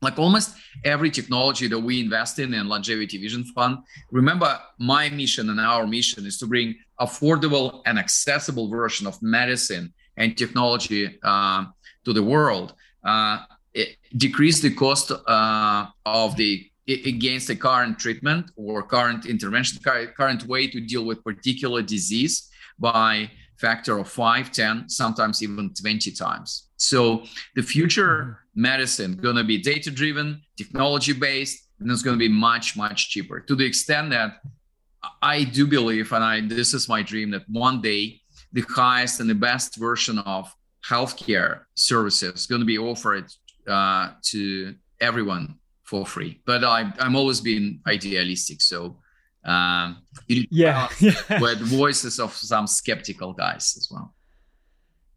[0.00, 3.78] like almost every technology that we invest in in Longevity Vision Fund,
[4.10, 9.92] remember my mission and our mission is to bring affordable and accessible version of medicine
[10.16, 11.64] and technology uh,
[12.04, 12.74] to the world.
[13.04, 13.38] Uh,
[14.16, 20.66] decrease the cost uh, of the against a current treatment or current intervention, current way
[20.66, 26.68] to deal with particular disease by factor of 5, 10, sometimes even 20 times.
[26.76, 27.24] So
[27.56, 28.62] the future mm-hmm.
[28.62, 33.10] medicine going to be data driven, technology based, and it's going to be much, much
[33.10, 34.40] cheaper to the extent that
[35.22, 38.20] I do believe, and I this is my dream, that one day
[38.52, 40.52] the highest and the best version of
[40.84, 43.30] healthcare services is going to be offered
[43.68, 45.57] uh, to everyone
[45.88, 46.40] for free.
[46.44, 48.98] But I'm I'm always been idealistic, so
[49.44, 50.88] um, yeah,
[51.40, 54.14] with voices of some skeptical guys as well.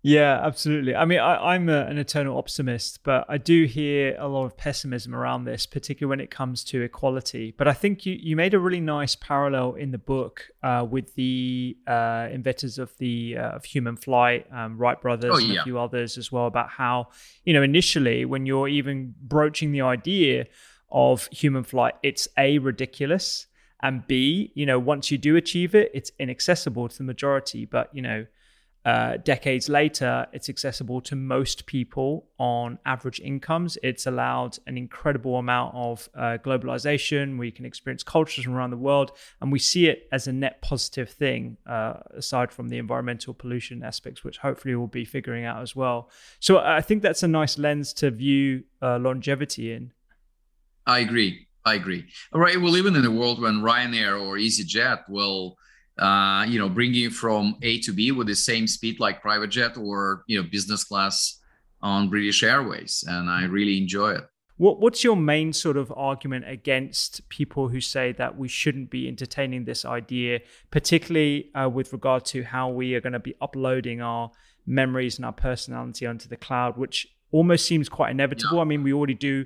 [0.04, 0.96] Yeah, absolutely.
[0.96, 5.14] I mean, I, am an eternal optimist, but I do hear a lot of pessimism
[5.14, 7.54] around this, particularly when it comes to equality.
[7.56, 11.14] But I think you, you made a really nice parallel in the book uh, with
[11.14, 15.50] the uh, inventors of the uh, of human flight, um, Wright brothers, oh, yeah.
[15.50, 17.10] and a few others as well, about how
[17.46, 20.48] you know initially when you're even broaching the idea
[20.90, 23.46] of human flight, it's a ridiculous,
[23.84, 27.66] and b you know once you do achieve it, it's inaccessible to the majority.
[27.66, 28.26] But you know
[28.84, 33.78] uh, decades later, it's accessible to most people on average incomes.
[33.84, 37.38] It's allowed an incredible amount of uh, globalization.
[37.38, 40.62] We can experience cultures from around the world, and we see it as a net
[40.62, 45.62] positive thing, uh, aside from the environmental pollution aspects, which hopefully we'll be figuring out
[45.62, 46.10] as well.
[46.40, 49.92] So I think that's a nice lens to view uh, longevity in.
[50.88, 51.48] I agree.
[51.64, 52.08] I agree.
[52.34, 55.58] All right, Well, even in a world when Ryanair or EasyJet will
[56.02, 59.78] uh, you know, bringing from A to B with the same speed like private jet
[59.78, 61.40] or you know business class
[61.82, 64.28] on British Airways, and I really enjoy it.
[64.58, 69.08] What, what's your main sort of argument against people who say that we shouldn't be
[69.08, 74.02] entertaining this idea, particularly uh, with regard to how we are going to be uploading
[74.02, 74.32] our
[74.68, 78.58] memories and our personality onto the cloud, which almost seems quite inevitable.
[78.58, 78.62] Yeah.
[78.62, 79.46] I mean, we already do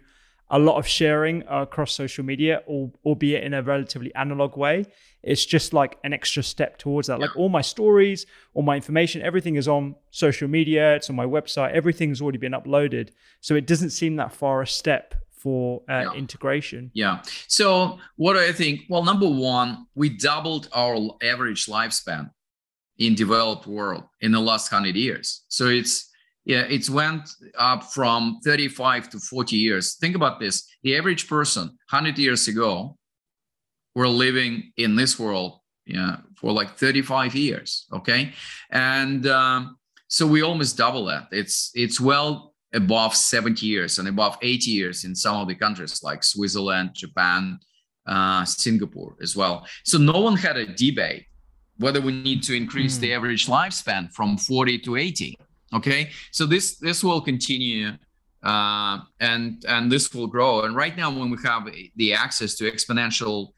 [0.50, 4.86] a lot of sharing across social media, or, albeit in a relatively analog way.
[5.24, 7.20] It's just like an extra step towards that.
[7.20, 11.26] Like all my stories, all my information, everything is on social media, it's on my
[11.26, 13.10] website, everything's already been uploaded.
[13.42, 16.14] So it doesn't seem that far a step for uh, yeah.
[16.14, 16.92] integration.
[16.94, 17.24] Yeah.
[17.48, 18.82] So what do I think?
[18.88, 22.30] Well, number one, we doubled our average lifespan
[22.98, 25.44] in developed world in the last 100 years.
[25.48, 26.10] So it's
[26.46, 29.96] yeah, it's went up from 35 to 40 years.
[29.96, 30.68] Think about this.
[30.84, 32.98] The average person 100 years ago
[33.96, 37.86] were living in this world yeah, for like 35 years.
[37.94, 38.34] Okay.
[38.72, 39.78] And um,
[40.08, 41.28] so we almost double that.
[41.32, 46.04] It's it's well above 70 years and above 80 years in some of the countries
[46.04, 47.60] like Switzerland, Japan,
[48.06, 49.66] uh, Singapore as well.
[49.84, 51.26] So no one had a debate
[51.78, 53.02] whether we need to increase mm.
[53.02, 55.38] the average lifespan from 40 to 80
[55.76, 56.10] okay?
[56.32, 57.92] So this this will continue
[58.44, 60.62] uh, and and this will grow.
[60.62, 63.54] And right now when we have the access to exponential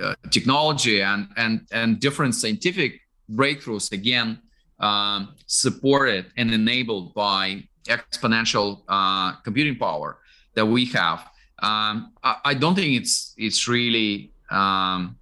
[0.00, 4.40] uh, technology and and and different scientific breakthroughs again
[4.78, 10.18] um, supported and enabled by exponential uh, computing power
[10.54, 11.30] that we have
[11.62, 15.16] um, I, I, don't think it's it's really um,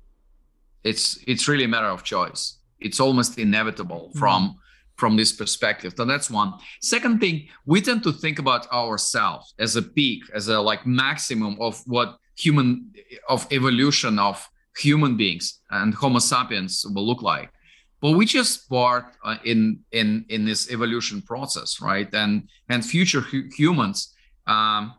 [0.85, 2.59] it's it's really a matter of choice.
[2.79, 4.19] It's almost inevitable mm-hmm.
[4.19, 4.59] from
[4.99, 5.95] from this perspective.
[5.97, 6.55] So that's one.
[6.83, 11.57] Second thing, we tend to think about ourselves as a peak, as a like maximum
[11.61, 12.93] of what human
[13.29, 17.51] of evolution of human beings and Homo sapiens will look like.
[18.01, 22.13] But we just part uh, in in in this evolution process, right?
[22.13, 24.15] And and future hu- humans,
[24.47, 24.95] um,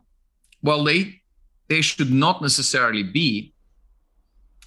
[0.62, 1.20] well, they
[1.68, 3.54] they should not necessarily be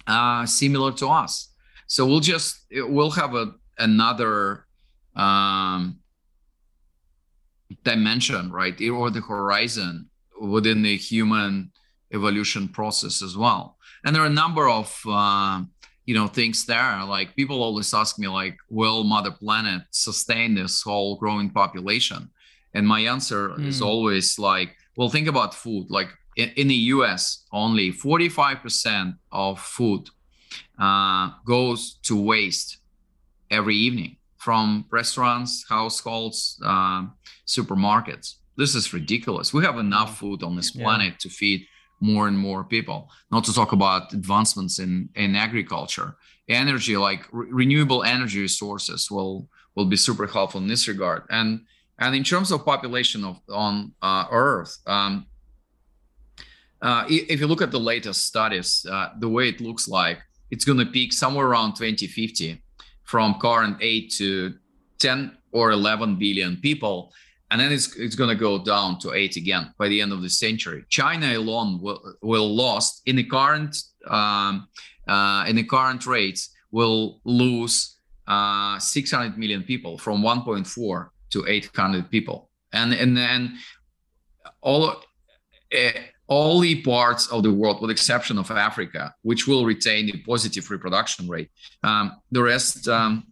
[0.06, 1.50] uh, similar to us.
[1.86, 4.63] So we'll just we'll have a another
[5.16, 5.98] um,
[7.82, 10.08] dimension, right, or the horizon
[10.40, 11.70] within the human
[12.12, 13.76] evolution process as well.
[14.04, 15.62] And there are a number of uh,
[16.04, 17.04] you know things there.
[17.04, 22.30] Like people always ask me, like, will Mother Planet sustain this whole growing population?
[22.74, 23.66] And my answer mm.
[23.66, 25.86] is always like, well, think about food.
[25.90, 30.08] Like in, in the U.S., only 45% of food
[30.78, 32.78] uh, goes to waste
[33.50, 37.14] every evening from restaurants, households, um,
[37.46, 38.34] supermarkets.
[38.58, 39.54] This is ridiculous.
[39.54, 41.20] We have enough food on this planet yeah.
[41.20, 41.66] to feed
[42.00, 43.08] more and more people.
[43.30, 46.16] Not to talk about advancements in in agriculture,
[46.48, 51.22] energy like re- renewable energy sources will will be super helpful in this regard.
[51.30, 51.50] And
[51.98, 55.26] and in terms of population of on uh, Earth, um,
[56.82, 60.18] uh, if you look at the latest studies, uh, the way it looks like,
[60.50, 62.63] it's going to peak somewhere around 2050
[63.04, 64.54] from current 8 to
[64.98, 67.12] 10 or 11 billion people
[67.50, 70.22] and then it's, it's going to go down to 8 again by the end of
[70.22, 70.84] the century.
[70.88, 73.76] China alone will, will lost in the current
[74.08, 74.66] um,
[75.06, 82.10] uh, in the current rates will lose uh, 600 million people from 1.4 to 800
[82.10, 82.50] people.
[82.72, 83.56] And and then
[84.60, 84.88] all
[85.72, 85.90] uh,
[86.26, 90.70] all the parts of the world, with exception of Africa, which will retain the positive
[90.70, 91.50] reproduction rate.
[91.82, 93.26] Um, the rest, um,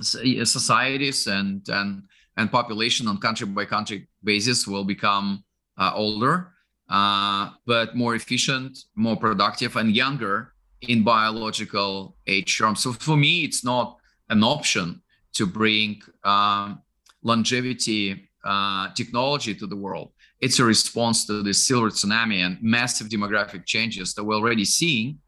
[0.00, 2.02] societies and and
[2.36, 5.44] and population on country by country basis will become
[5.76, 6.52] uh, older,
[6.88, 10.52] uh, but more efficient, more productive, and younger
[10.82, 12.80] in biological age terms.
[12.80, 13.98] So for me, it's not
[14.30, 15.02] an option
[15.34, 16.82] to bring um,
[17.22, 23.08] longevity uh, technology to the world it's a response to the silver tsunami and massive
[23.08, 25.18] demographic changes that we're already seeing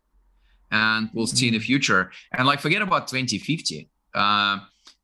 [0.73, 1.67] and we'll see in the mm-hmm.
[1.67, 2.11] future.
[2.33, 3.89] And like, forget about 2050.
[4.15, 4.59] Uh,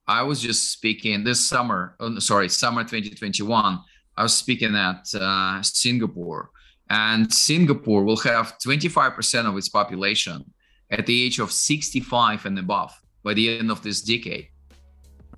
[0.06, 3.78] I was just speaking this summer, oh, sorry, summer 2021.
[4.16, 6.50] I was speaking at uh, Singapore,
[6.88, 10.44] And Singapore will have 25% of its population
[10.90, 14.48] at the age of 65 and above by the end of this decade.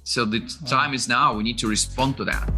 [0.04, 1.34] So the time is now.
[1.34, 2.48] We need to respond to that.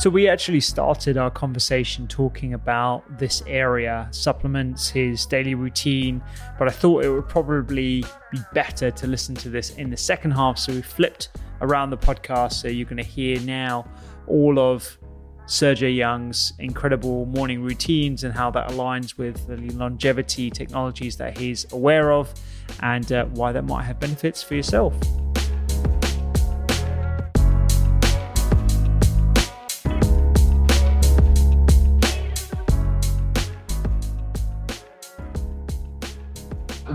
[0.00, 6.22] So, we actually started our conversation talking about this area, supplements, his daily routine,
[6.58, 10.30] but I thought it would probably be better to listen to this in the second
[10.30, 10.56] half.
[10.58, 11.28] So, we flipped
[11.60, 12.54] around the podcast.
[12.54, 13.86] So, you're going to hear now
[14.26, 14.96] all of
[15.44, 21.70] Sergey Young's incredible morning routines and how that aligns with the longevity technologies that he's
[21.74, 22.32] aware of
[22.80, 24.94] and uh, why that might have benefits for yourself.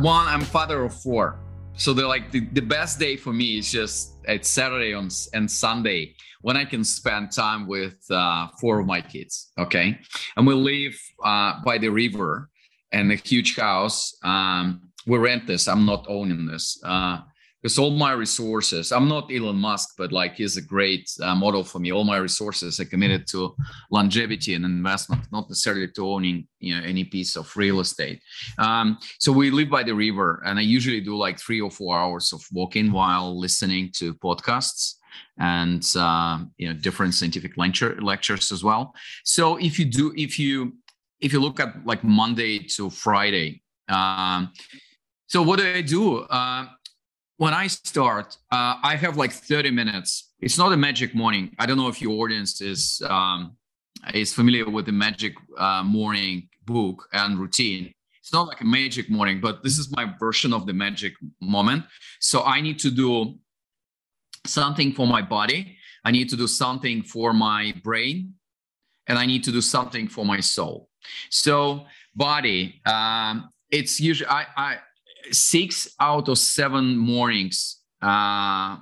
[0.05, 1.39] One i'm father of four.
[1.77, 5.49] So they're like the, the best day for me is just it's saturday on and
[5.49, 9.97] sunday when i can spend time with uh, four of my kids okay?
[10.37, 12.51] And we live uh, by the river
[12.91, 14.15] and a huge house.
[14.23, 15.67] Um, we rent this.
[15.67, 16.79] I'm not owning this.
[16.83, 17.21] Uh,
[17.65, 21.63] because all my resources i'm not elon musk but like he's a great uh, model
[21.63, 21.91] for me.
[21.91, 23.55] All my resources are committed to
[23.89, 28.21] longevity and investment not necessarily to owning you know any piece of real estate.
[28.59, 31.97] Um, so we live by the river and i usually do like three or four
[31.97, 34.95] hours of walking while listening to podcasts
[35.39, 38.93] and uh, you know different scientific lecture lectures as well.
[39.23, 40.73] So if you do if you
[41.19, 44.51] if you look at like monday to friday um,
[45.27, 46.19] so what do i do?
[46.29, 46.65] Uh,
[47.37, 50.31] when I start, uh, I have like 30 minutes.
[50.39, 51.53] It's not a magic morning.
[51.59, 53.57] I don't know if your audience is um,
[54.13, 57.91] is familiar with the magic uh, morning book and routine.
[58.21, 61.83] It's not like a magic morning, but this is my version of the magic moment.
[62.19, 63.35] So I need to do
[64.45, 65.77] something for my body.
[66.03, 68.33] I need to do something for my brain,
[69.07, 70.89] and I need to do something for my soul.
[71.29, 74.77] So body, um, it's usually I, I
[75.31, 78.77] six out of seven mornings uh,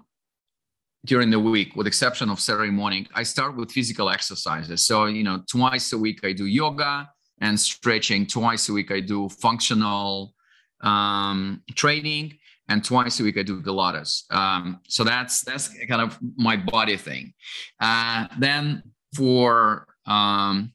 [1.05, 4.85] during the week, with exception of Saturday morning, I start with physical exercises.
[4.85, 7.09] So, you know, twice a week I do yoga
[7.41, 8.25] and stretching.
[8.25, 10.33] Twice a week I do functional
[10.81, 12.37] um, training,
[12.69, 14.31] and twice a week I do Pilates.
[14.31, 17.33] Um, so that's that's kind of my body thing.
[17.79, 18.83] Uh, then
[19.13, 20.73] for um,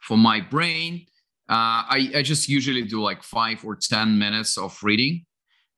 [0.00, 1.06] for my brain,
[1.50, 5.26] uh, I, I, just usually do like five or ten minutes of reading,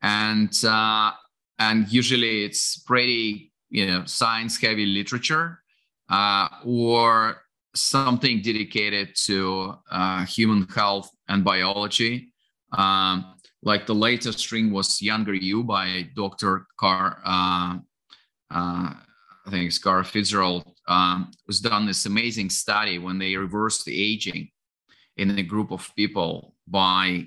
[0.03, 1.13] and uh,
[1.59, 5.63] and usually it's pretty you know science heavy literature
[6.11, 7.39] uh, or
[7.75, 12.35] something dedicated to uh, human health and biology.
[12.73, 16.67] Um, like the latest string was "Younger You" by Dr.
[16.79, 17.23] Carr.
[17.25, 17.79] Uh,
[18.51, 18.93] uh,
[19.47, 20.65] I think it's Carr Fitzgerald.
[20.87, 24.51] Um, was done this amazing study when they reversed the aging
[25.17, 27.27] in a group of people by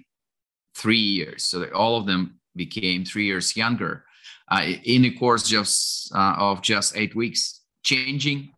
[0.76, 1.44] three years.
[1.44, 4.06] So all of them became three years younger
[4.50, 8.52] uh, in a course just uh, of just eight weeks, changing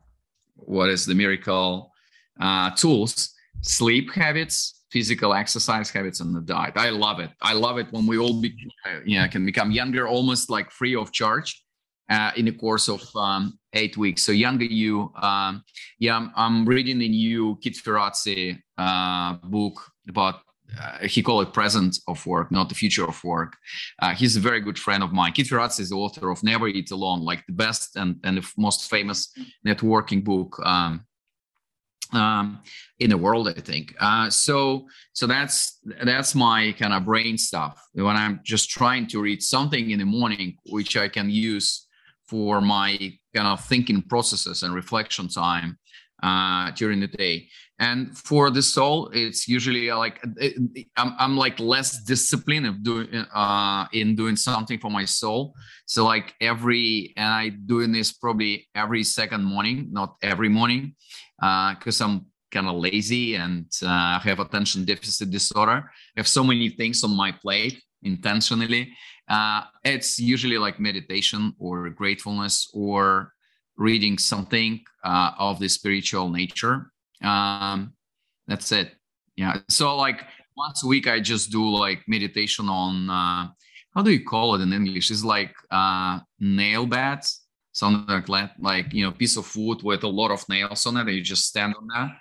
[0.56, 1.92] what is the miracle
[2.40, 6.74] uh, tools, sleep habits, physical exercise habits, and the diet.
[6.76, 7.30] I love it.
[7.42, 8.54] I love it when we all be,
[9.06, 11.64] you can become younger, almost like free of charge.
[12.10, 14.24] Uh, in the course of um, eight weeks.
[14.24, 15.62] So younger you, um,
[16.00, 20.36] yeah, I'm, I'm, reading the new Keith Ferrazzi uh, book about
[20.80, 23.56] uh, he called it present of work, not the future of work.
[24.02, 25.32] Uh, he's a very good friend of mine.
[25.32, 28.52] Keith Ferrazzi is the author of Never Eat Alone, like the best and, and the
[28.58, 29.32] most famous
[29.66, 31.06] networking book um,
[32.14, 32.60] um,
[33.00, 33.96] in the world, I think.
[34.00, 37.82] Uh, so so that's that's my kind of brain stuff.
[37.94, 41.87] When I'm just trying to read something in the morning, which I can use
[42.28, 42.98] for my
[43.34, 45.78] kind of thinking processes and reflection time
[46.24, 47.48] uh, during the day.
[47.80, 50.20] And for the soul, it's usually uh, like
[50.98, 55.54] I'm, I'm like less disciplined of doing uh, in doing something for my soul.
[55.86, 60.96] So like every and I doing this probably every second morning, not every morning,
[61.40, 65.92] because uh, I'm kind of lazy and uh, have attention deficit disorder.
[66.16, 68.94] I have so many things on my plate intentionally.
[69.28, 73.34] Uh, it's usually like meditation or gratefulness or
[73.78, 76.92] reading something uh, of the spiritual nature.
[77.22, 77.94] Um,
[78.48, 78.92] that's it.
[79.36, 79.58] Yeah.
[79.70, 80.24] So like
[80.56, 83.50] once a week, I just do like meditation on uh,
[83.94, 85.12] how do you call it in English?
[85.12, 90.04] It's like uh, nail beds, something like that, like you know, piece of wood with
[90.04, 91.02] a lot of nails on it.
[91.02, 92.18] And you just stand on that.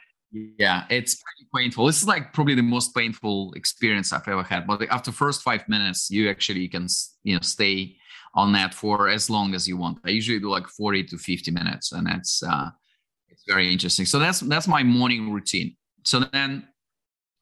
[0.59, 1.87] Yeah, it's pretty painful.
[1.87, 4.67] This is like probably the most painful experience I've ever had.
[4.67, 6.87] But after first five minutes, you actually can
[7.23, 7.97] you know stay
[8.35, 9.99] on that for as long as you want.
[10.05, 12.71] I usually do like 40 to 50 minutes, and that's uh,
[13.29, 14.07] it's very interesting.
[14.07, 15.77] So that's that's my morning routine.
[16.05, 16.69] So then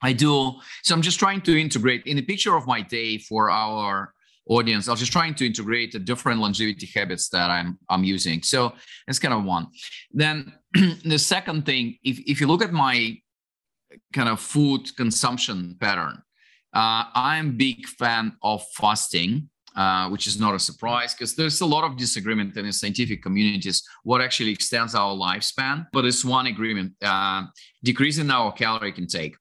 [0.03, 0.53] I do.
[0.83, 4.15] So I'm just trying to integrate in the picture of my day for our
[4.47, 4.89] audience.
[4.89, 8.43] I was just trying to integrate the different longevity habits that I'm I'm using.
[8.43, 8.73] So
[9.07, 9.69] that's kind of one.
[10.13, 10.53] Then
[11.05, 13.17] the second thing, if if you look at my
[14.13, 16.23] kind of food consumption pattern,
[16.75, 19.51] uh, I'm big fan of fasting.
[19.77, 23.21] Uh, which is not a surprise because there's a lot of disagreement in the scientific
[23.21, 25.85] communities what actually extends our lifespan.
[25.93, 27.47] But it's one agreement: uh,
[27.83, 29.35] decreasing our caloric intake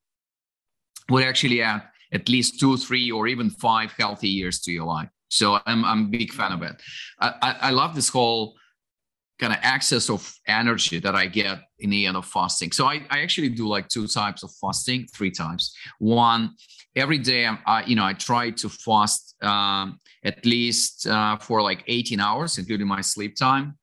[1.09, 1.83] would actually add
[2.13, 5.09] at least two, three, or even five healthy years to your life.
[5.29, 6.81] So I'm I'm a big fan of it.
[7.19, 8.55] I, I, I love this whole
[9.39, 12.71] kind of access of energy that I get in the end of fasting.
[12.71, 15.75] So I, I actually do like two types of fasting, three times.
[15.97, 16.51] One,
[16.95, 21.83] every day I, you know I try to fast um, at least uh, for like
[21.87, 23.77] 18 hours, including my sleep time.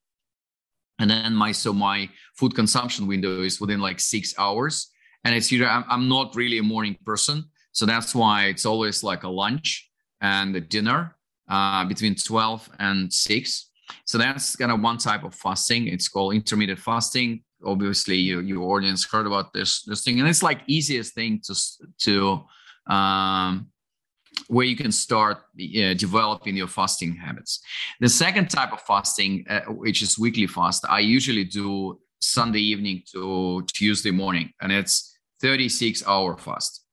[1.00, 4.90] And then my so my food consumption window is within like six hours.
[5.24, 7.49] And it's either I'm, I'm not really a morning person.
[7.72, 9.88] So that's why it's always like a lunch
[10.20, 11.16] and a dinner
[11.48, 13.70] uh, between 12 and 6.
[14.04, 15.88] So that's kind of one type of fasting.
[15.88, 17.42] It's called intermittent fasting.
[17.64, 21.54] Obviously, you, your audience heard about this this thing, and it's like easiest thing to
[21.98, 22.44] to
[22.86, 23.68] um,
[24.48, 27.60] where you can start uh, developing your fasting habits.
[28.00, 33.02] The second type of fasting, uh, which is weekly fast, I usually do Sunday evening
[33.12, 36.84] to Tuesday morning, and it's 36 hour fast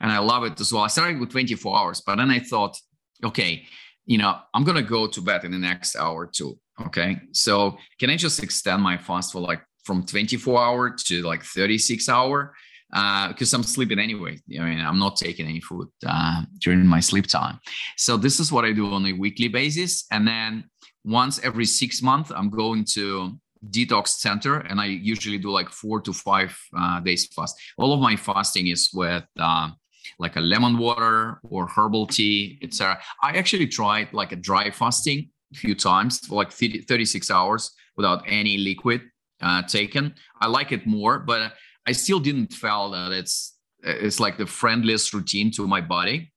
[0.00, 0.82] and I love it as well.
[0.82, 2.76] I started with 24 hours, but then I thought,
[3.24, 3.64] okay,
[4.06, 6.58] you know, I'm gonna go to bed in the next hour too.
[6.86, 11.42] Okay, so can I just extend my fast for like from 24 hour to like
[11.42, 12.54] 36 hour?
[12.90, 14.38] Because uh, I'm sleeping anyway.
[14.58, 17.58] I mean, I'm not taking any food uh, during my sleep time.
[17.96, 20.64] So this is what I do on a weekly basis, and then
[21.04, 23.38] once every six months, I'm going to
[23.70, 27.60] detox center and i usually do like four to five uh, days fast.
[27.78, 29.70] All of my fasting is with uh,
[30.18, 35.28] like a lemon water or herbal tea etc i actually tried like a dry fasting
[35.52, 39.02] a few times for like 30, 36 hours without any liquid
[39.42, 40.14] uh, taken.
[40.40, 41.52] I like it more but
[41.86, 46.32] i still didn't feel that it's it's like the friendliest routine to my body.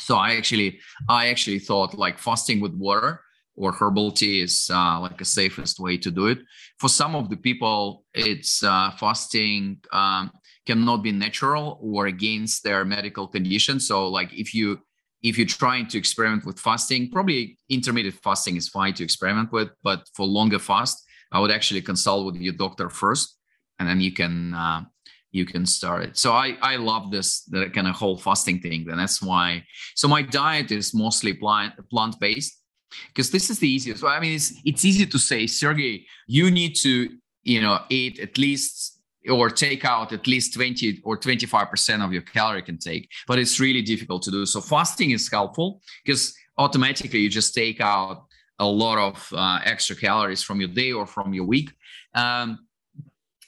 [0.00, 3.20] So i actually i actually thought like fasting with water
[3.56, 6.38] or herbal tea is uh, like a safest way to do it.
[6.78, 10.30] For some of the people, it's uh, fasting um,
[10.66, 13.80] cannot be natural or against their medical condition.
[13.80, 14.80] So, like if you
[15.22, 19.70] if you're trying to experiment with fasting, probably intermittent fasting is fine to experiment with.
[19.82, 21.02] But for longer fast,
[21.32, 23.36] I would actually consult with your doctor first,
[23.78, 24.84] and then you can uh,
[25.32, 26.18] you can start it.
[26.18, 29.64] So I I love this kind of whole fasting thing, and that's why.
[29.94, 32.60] So my diet is mostly plant plant based
[33.08, 34.04] because this is the easiest.
[34.04, 37.10] I mean, it's it's easy to say, Sergey, you need to
[37.42, 42.22] you know eat at least or take out at least 20 or 25% of your
[42.22, 44.46] calorie intake but it's really difficult to do.
[44.46, 48.26] So fasting is helpful because automatically you just take out
[48.60, 51.72] a lot of uh, extra calories from your day or from your week.
[52.14, 52.68] Um,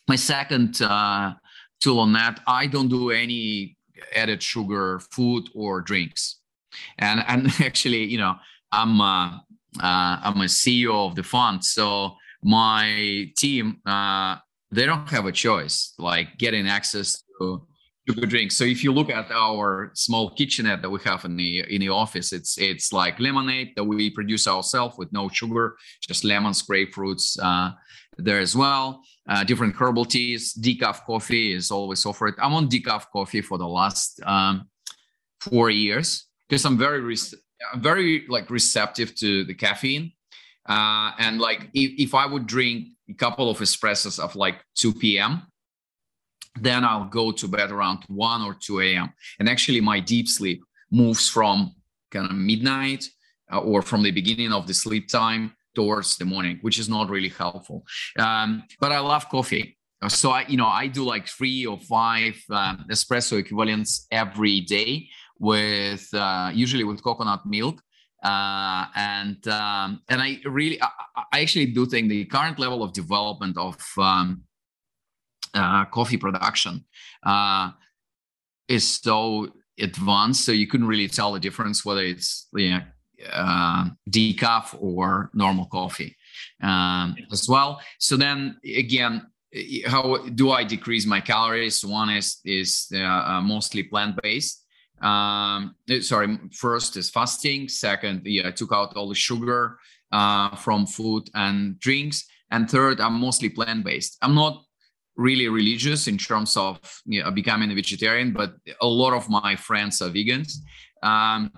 [0.08, 1.34] my second uh,
[1.80, 3.76] tool on that i don't do any
[4.14, 6.40] added sugar food or drinks.
[6.98, 8.36] And and actually you know
[8.72, 9.38] I'm uh,
[9.80, 14.36] uh, I'm a CEO of the fund, so my team uh,
[14.70, 17.66] they don't have a choice like getting access to
[18.08, 18.56] sugar drinks.
[18.56, 21.88] So if you look at our small kitchenette that we have in the in the
[21.90, 27.38] office, it's it's like lemonade that we produce ourselves with no sugar, just lemons, grapefruits
[27.42, 27.72] uh,
[28.16, 29.02] there as well.
[29.28, 32.34] Uh, different herbal teas, decaf coffee is always offered.
[32.38, 34.68] I'm on decaf coffee for the last um,
[35.40, 37.00] four years because I'm very
[37.72, 40.12] I'm very like receptive to the caffeine.
[40.68, 44.94] Uh, and like if, if I would drink a couple of espressos of like 2
[44.94, 45.42] p.m.,
[46.60, 49.12] then I'll go to bed around 1 or 2 a.m.
[49.38, 51.74] And actually, my deep sleep moves from
[52.10, 53.08] kind of midnight
[53.52, 57.08] uh, or from the beginning of the sleep time towards the morning, which is not
[57.08, 57.84] really helpful.
[58.18, 59.76] Um, but I love coffee.
[60.08, 65.08] So I, you know, I do like three or five um, espresso equivalents every day
[65.38, 67.82] with uh, usually with coconut milk.
[68.22, 70.88] Uh, and um, and I really I,
[71.32, 74.42] I, actually do think the current level of development of um,
[75.54, 76.84] uh, coffee production
[77.22, 77.70] uh,
[78.66, 82.80] is so advanced, so you couldn't really tell the difference whether it's you know,
[83.32, 86.16] uh, decaf or normal coffee
[86.62, 87.80] um, as well.
[87.98, 89.26] So then again,
[89.86, 91.84] how do I decrease my calories?
[91.84, 94.64] One is is uh, uh mostly plant based.
[95.00, 97.68] Um, eh, sorry, first is fasting.
[97.68, 99.78] Second, yeah, I took out all the sugar
[100.12, 102.24] uh, from food and drinks.
[102.50, 104.16] And third, I'm mostly plant based.
[104.22, 104.62] I'm not
[105.16, 109.56] really religious in terms of you know, becoming a vegetarian, but a lot of my
[109.56, 110.54] friends are vegans.
[111.02, 111.52] Um,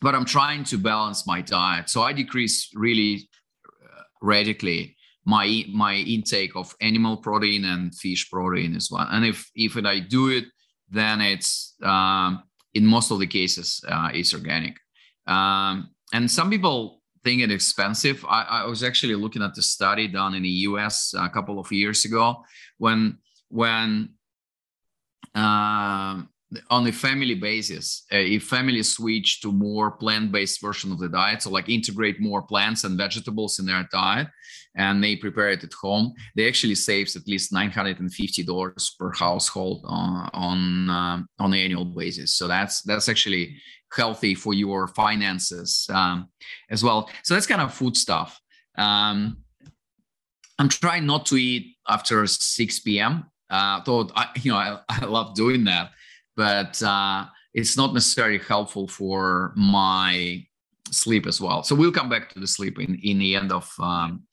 [0.00, 1.88] but I'm trying to balance my diet.
[1.88, 3.28] So I decrease really
[3.66, 9.06] uh, radically my my intake of animal protein and fish protein as well.
[9.10, 10.44] And if if I do it,
[10.90, 12.42] then it's um,
[12.74, 14.76] in most of the cases uh, it's organic.
[15.26, 18.24] Um, and some people think it expensive.
[18.28, 21.12] I, I, was actually looking at the study done in the U.S.
[21.18, 22.44] a couple of years ago
[22.78, 23.18] when
[23.48, 24.10] when
[25.34, 26.22] uh,
[26.70, 31.42] on a family basis if families switch to more plant-based version of the diet.
[31.42, 34.28] So like integrate more plants and vegetables in their diet
[34.76, 36.14] and they prepare it at home.
[36.36, 42.34] They actually saves at least $950 per household uh, on uh, on an annual basis.
[42.34, 43.56] So that's that's actually
[43.92, 46.28] healthy for your finances um,
[46.70, 47.10] as well.
[47.24, 48.40] So that's kind of food stuff.
[48.78, 49.38] Um,
[50.58, 55.04] i'm trying not to eat after 6 p.m uh, though I, you know I, I
[55.04, 55.90] love doing that
[56.36, 60.44] but uh, it's not necessarily helpful for my
[60.90, 61.62] sleep as well.
[61.62, 64.24] So we'll come back to the sleep in, in the end of um,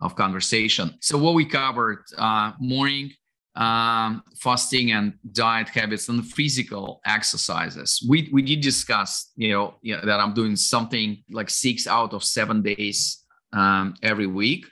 [0.00, 0.96] of conversation.
[1.00, 3.12] So what we covered: uh, morning
[3.54, 8.04] um, fasting and diet habits and physical exercises.
[8.08, 12.14] We we did discuss, you know, you know, that I'm doing something like six out
[12.14, 14.66] of seven days um, every week.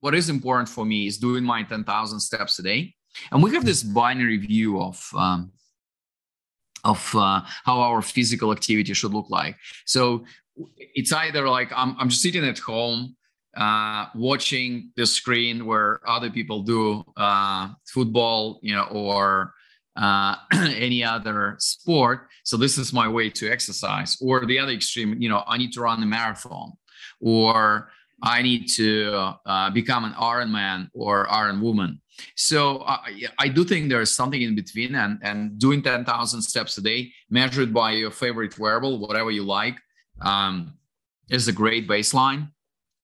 [0.00, 2.94] What is important for me is doing my 10,000 steps a day.
[3.30, 5.52] And we have this binary view of um,
[6.84, 9.56] of uh, how our physical activity should look like.
[9.86, 10.24] So
[10.76, 13.16] it's either like I'm, I'm just sitting at home
[13.56, 19.54] uh, watching the screen where other people do uh, football, you know, or
[19.96, 22.28] uh, any other sport.
[22.44, 24.16] So this is my way to exercise.
[24.20, 26.72] Or the other extreme, you know, I need to run a marathon,
[27.20, 27.90] or
[28.22, 32.00] I need to uh, become an Ironman or Iron Woman.
[32.36, 32.98] So uh,
[33.38, 37.72] I do think there's something in between, and and doing 10,000 steps a day, measured
[37.72, 39.76] by your favorite wearable, whatever you like,
[40.20, 40.74] um,
[41.30, 42.50] is a great baseline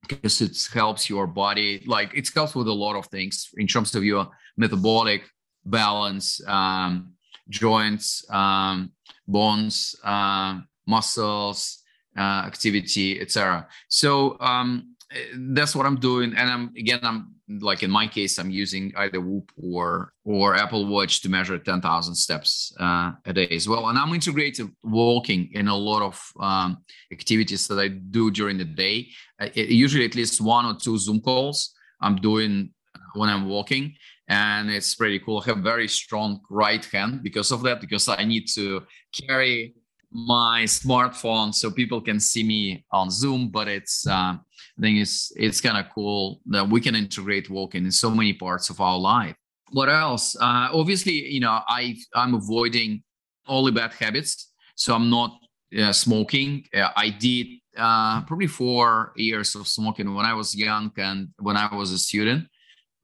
[0.08, 1.82] because it helps your body.
[1.86, 5.22] Like it helps with a lot of things in terms of your metabolic
[5.64, 7.14] balance, um,
[7.48, 8.92] joints, um,
[9.26, 11.82] bones, uh, muscles,
[12.16, 13.66] uh, activity, etc.
[13.88, 14.96] So um,
[15.36, 19.20] that's what I'm doing, and I'm again I'm like in my case I'm using either
[19.20, 23.98] Whoop or or Apple Watch to measure 10,000 steps uh, a day as well, and
[23.98, 26.78] I'm integrating walking in a lot of um,
[27.10, 29.08] activities that I do during the day.
[29.40, 32.70] I, usually at least one or two Zoom calls I'm doing
[33.14, 33.94] when I'm walking,
[34.28, 35.42] and it's pretty cool.
[35.42, 38.82] I have very strong right hand because of that because I need to
[39.26, 39.74] carry
[40.10, 44.36] my smartphone so people can see me on Zoom, but it's uh,
[44.78, 48.32] I think it's it's kind of cool that we can integrate walking in so many
[48.32, 49.36] parts of our life.
[49.70, 50.34] What else?
[50.36, 53.02] Uh, obviously, you know, I I'm avoiding
[53.46, 55.38] all the bad habits, so I'm not
[55.78, 56.64] uh, smoking.
[56.74, 57.46] Uh, I did
[57.76, 61.98] uh, probably four years of smoking when I was young and when I was a
[61.98, 62.48] student,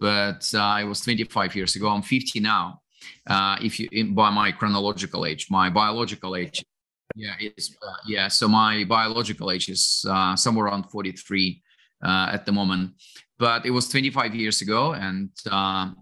[0.00, 1.88] but uh, it was 25 years ago.
[1.88, 2.80] I'm 50 now.
[3.26, 6.64] Uh, if you in, by my chronological age, my biological age
[7.14, 8.28] yeah, it's uh, yeah.
[8.28, 11.62] So my biological age is uh, somewhere around 43
[12.04, 12.92] uh, at the moment,
[13.38, 15.96] but it was 25 years ago, and um,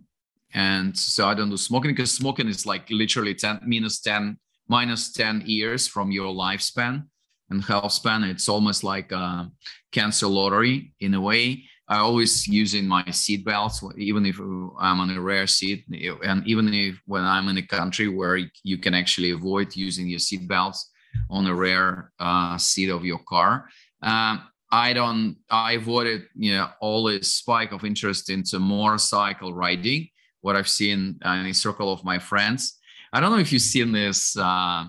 [0.54, 4.38] and so I don't do smoking because smoking is like literally 10 minus 10
[4.68, 7.04] minus 10 years from your lifespan
[7.50, 8.24] and health span.
[8.24, 9.50] It's almost like a
[9.92, 11.64] cancer lottery in a way.
[11.88, 15.84] I always using my seat belts, even if I'm on a rare seat,
[16.24, 20.20] and even if when I'm in a country where you can actually avoid using your
[20.20, 20.90] seat belts,
[21.30, 23.68] on a rare uh, seat of your car.
[24.02, 25.36] Um, I don't.
[25.50, 30.08] I avoided, you know, all this spike of interest into motorcycle riding.
[30.40, 32.78] What I've seen in a circle of my friends.
[33.12, 34.86] I don't know if you've seen this uh,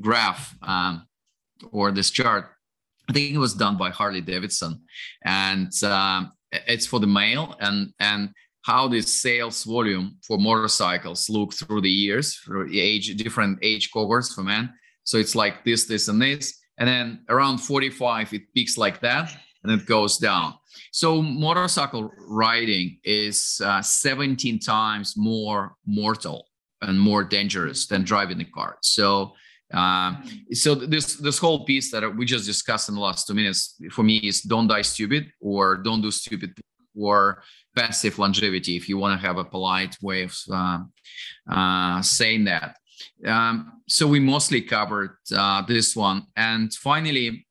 [0.00, 1.06] graph um,
[1.72, 2.50] or this chart.
[3.08, 4.80] I think it was done by Harley Davidson,
[5.24, 8.30] and um, it's for the male and and
[8.62, 14.34] how the sales volume for motorcycles look through the years, the age, different age cohorts
[14.34, 14.72] for men
[15.06, 16.60] so it's like this, this, and this.
[16.78, 20.54] And then around 45, it peaks like that and it goes down.
[20.92, 26.48] So motorcycle riding is uh, 17 times more mortal
[26.82, 28.76] and more dangerous than driving a car.
[28.82, 29.32] So
[29.72, 30.14] uh,
[30.52, 34.04] so this this whole piece that we just discussed in the last two minutes for
[34.04, 36.52] me is don't die stupid or don't do stupid
[36.96, 37.42] or
[37.74, 40.78] passive longevity, if you want to have a polite way of uh,
[41.50, 42.76] uh, saying that.
[43.24, 46.26] Um, so we mostly covered uh, this one.
[46.36, 47.46] And finally,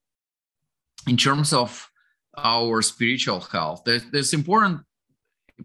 [1.08, 1.89] in terms of
[2.38, 4.82] our spiritual health, there's, there's important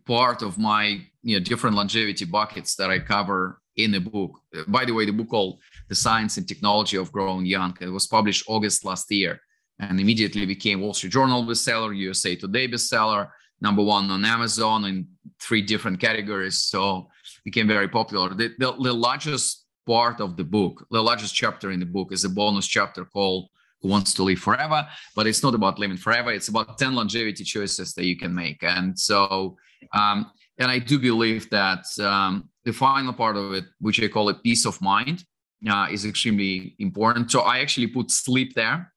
[0.06, 4.38] part of my you know, different longevity buckets that I cover in the book.
[4.68, 7.76] By the way, the book called The Science and Technology of Growing Young.
[7.80, 9.40] It was published August last year
[9.78, 15.08] and immediately became Wall Street Journal bestseller, USA Today bestseller, number one on Amazon in
[15.40, 16.58] three different categories.
[16.58, 17.08] So
[17.44, 18.30] became very popular.
[18.30, 19.59] The, the, the largest
[19.90, 23.48] part of the book, the largest chapter in the book is a bonus chapter called
[23.80, 24.86] Who Wants to Live Forever.
[25.16, 26.30] But it's not about living forever.
[26.32, 28.62] It's about 10 longevity choices that you can make.
[28.62, 29.56] And so,
[29.92, 34.28] um, and I do believe that um, the final part of it, which I call
[34.28, 35.24] a peace of mind,
[35.68, 37.32] uh, is extremely important.
[37.32, 38.92] So I actually put sleep there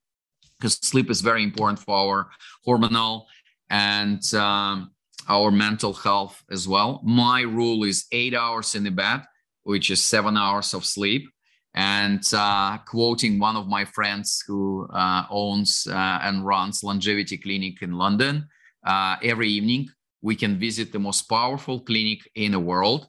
[0.56, 2.30] because sleep is very important for our
[2.66, 3.24] hormonal
[3.68, 4.92] and um,
[5.28, 7.00] our mental health as well.
[7.02, 9.22] My rule is eight hours in the bed,
[9.64, 11.28] which is seven hours of sleep.
[11.74, 17.82] And uh, quoting one of my friends who uh, owns uh, and runs longevity clinic
[17.82, 18.46] in London,
[18.86, 19.88] uh, every evening
[20.22, 23.08] we can visit the most powerful clinic in the world.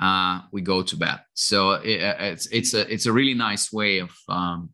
[0.00, 1.18] Uh, we go to bed.
[1.34, 4.70] So it, it's it's a it's a really nice way of um,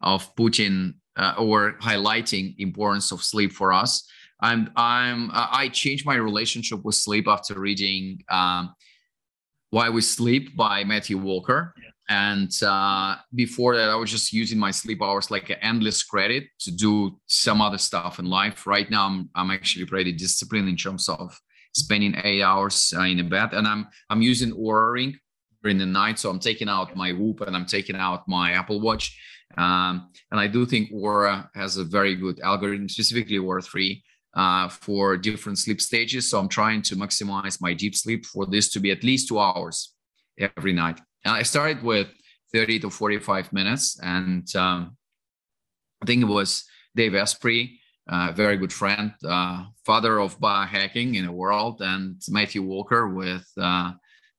[0.00, 0.94] of putting
[1.38, 4.08] or highlighting importance of sleep for us.
[4.40, 8.74] I'm I'm I changed my relationship with sleep after reading um,
[9.72, 11.74] Why We Sleep by Matthew Walker.
[11.76, 11.88] Yeah.
[12.08, 16.44] And uh, before that, I was just using my sleep hours like an endless credit
[16.60, 18.66] to do some other stuff in life.
[18.66, 21.40] Right now, I'm I'm actually pretty disciplined in terms of
[21.74, 25.18] spending eight hours uh, in a bed, and I'm I'm using Oura Ring
[25.62, 26.18] during the night.
[26.18, 29.16] So I'm taking out my Whoop and I'm taking out my Apple Watch
[29.56, 34.02] um, and I do think Oura has a very good algorithm, specifically Oura 3,
[34.34, 36.30] uh, for different sleep stages.
[36.30, 39.38] So I'm trying to maximize my deep sleep for this to be at least two
[39.38, 39.94] hours
[40.38, 41.00] every night.
[41.24, 42.08] And I started with
[42.52, 43.98] 30 to 45 minutes.
[44.02, 44.96] And um,
[46.02, 46.64] I think it was
[46.94, 47.78] Dave Asprey,
[48.08, 53.08] a uh, very good friend, uh, father of biohacking in the world, and Matthew Walker
[53.08, 53.92] with uh,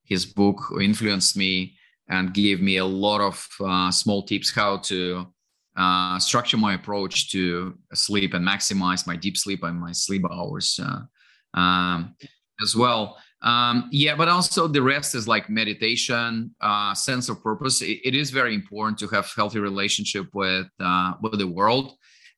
[0.03, 1.77] his book influenced me
[2.09, 5.32] and gave me a lot of uh, small tips how to
[5.75, 10.79] uh, structure my approach to sleep and maximize my deep sleep and my sleep hours
[10.81, 12.15] uh, um,
[12.61, 13.17] as well.
[13.41, 17.81] Um, yeah, but also the rest is like meditation, uh, sense of purpose.
[17.81, 21.93] It, it is very important to have healthy relationship with uh, with the world.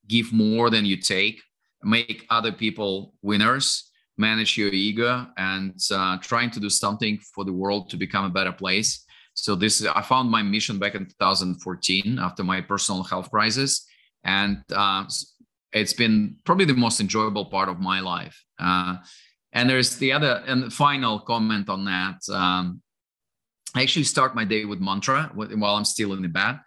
[0.07, 1.41] Give more than you take.
[1.83, 3.91] Make other people winners.
[4.17, 8.29] Manage your ego and uh, trying to do something for the world to become a
[8.29, 9.04] better place
[9.35, 13.85] so this is, I found my mission back in 2014 after my personal health crisis,
[14.23, 15.05] and uh,
[15.73, 18.41] it's been probably the most enjoyable part of my life.
[18.57, 18.95] Uh,
[19.51, 22.17] and there's the other and the final comment on that.
[22.33, 22.81] Um,
[23.75, 26.59] I actually start my day with mantra while I'm still in the bed,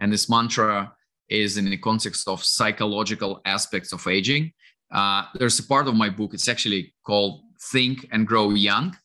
[0.00, 0.92] and this mantra
[1.28, 4.52] is in the context of psychological aspects of aging.
[4.92, 6.34] Uh, there's a part of my book.
[6.34, 8.96] It's actually called "Think and Grow Young."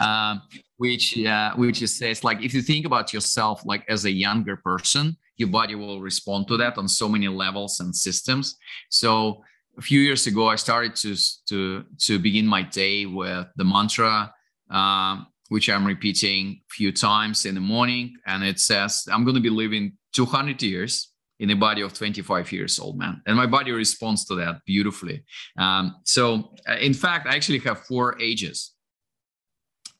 [0.00, 0.42] Um,
[0.78, 5.16] which uh, which says like if you think about yourself like as a younger person,
[5.36, 8.56] your body will respond to that on so many levels and systems.
[8.88, 9.42] So
[9.76, 11.16] a few years ago, I started to
[11.48, 14.32] to to begin my day with the mantra,
[14.70, 15.16] uh,
[15.48, 19.42] which I'm repeating a few times in the morning, and it says, "I'm going to
[19.42, 23.70] be living 200 years." in a body of 25 years old man and my body
[23.70, 25.22] responds to that beautifully
[25.56, 28.74] um, so uh, in fact i actually have four ages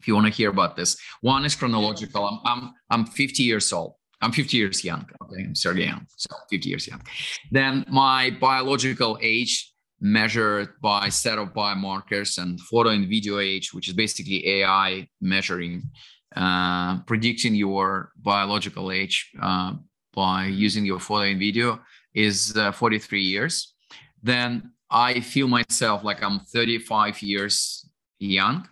[0.09, 0.97] you want to hear about this.
[1.21, 2.25] One is chronological.
[2.25, 3.95] I'm I'm I'm 50 years old.
[4.21, 5.07] I'm 50 years young.
[5.23, 6.07] Okay, I'm sorry, young.
[6.17, 7.03] So 50 years young.
[7.53, 13.89] Then my biological age measured by set of biomarkers and photo and video age, which
[13.89, 15.83] is basically AI measuring,
[16.35, 19.75] uh, predicting your biological age uh,
[20.15, 21.81] by using your photo and video
[22.15, 23.75] is uh, 43 years.
[24.23, 27.89] Then I feel myself like I'm 35 years
[28.19, 28.67] young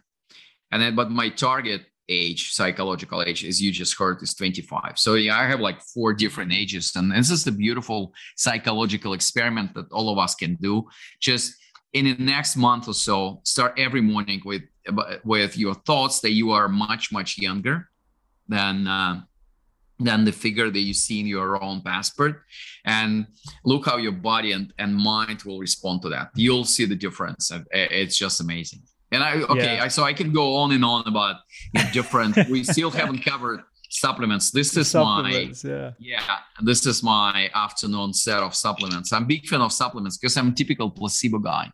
[0.73, 5.15] and then but my target age psychological age as you just heard is 25 so
[5.15, 6.93] yeah i have like four different ages.
[6.97, 10.87] And this is the beautiful psychological experiment that all of us can do.
[11.21, 11.55] Just
[11.93, 14.63] in the next month or so start every morning with
[15.25, 17.89] with your thoughts that you are much much younger
[18.49, 19.21] than uh,
[19.99, 22.43] than the figure that you see in your own passport.
[22.85, 23.27] And
[23.65, 26.31] look how your body and, and mind will respond to that.
[26.35, 27.51] You'll see the difference.
[27.71, 28.83] It's just amazing
[29.13, 29.85] and I okay, yeah.
[29.85, 31.37] I, so I can go on and on about
[31.93, 32.37] different.
[32.51, 34.51] we still haven't covered supplements.
[34.51, 35.93] This is my yeah.
[35.99, 36.39] yeah.
[36.63, 39.13] This is my afternoon set of supplements.
[39.13, 41.71] I'm big fan of supplements because I'm a typical placebo guy.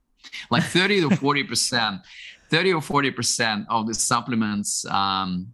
[0.50, 2.00] like 30 to 40 percent
[2.50, 5.52] 30 or 40 percent of the supplements um,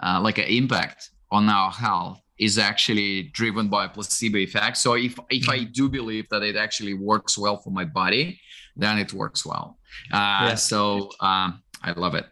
[0.00, 5.16] uh, like an impact on our health is actually driven by placebo effect so if
[5.30, 8.40] if i do believe that it actually works well for my body
[8.76, 9.78] then it works well
[10.12, 10.54] uh, yeah.
[10.54, 12.26] so um, i love it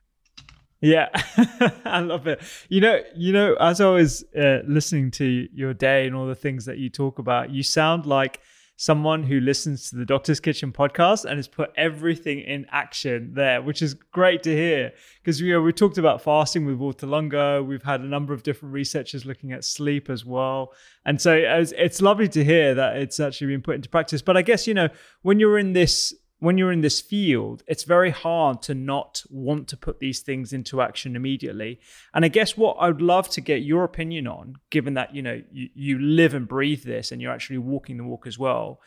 [0.84, 1.10] yeah,
[1.84, 2.42] I love it.
[2.68, 6.34] You know, you know, as I was uh, listening to your day and all the
[6.34, 8.40] things that you talk about, you sound like
[8.76, 13.62] someone who listens to the Doctor's Kitchen podcast and has put everything in action there,
[13.62, 14.90] which is great to hear.
[15.22, 17.62] Because you know, we talked about fasting with Valter Longo.
[17.62, 20.72] We've had a number of different researchers looking at sleep as well.
[21.06, 24.20] And so it's, it's lovely to hear that it's actually been put into practice.
[24.20, 24.88] But I guess, you know,
[25.22, 26.12] when you're in this
[26.42, 30.52] when you're in this field, it's very hard to not want to put these things
[30.52, 31.78] into action immediately.
[32.14, 35.40] And I guess what I'd love to get your opinion on, given that you know
[35.52, 38.80] you, you live and breathe this and you're actually walking the walk as well,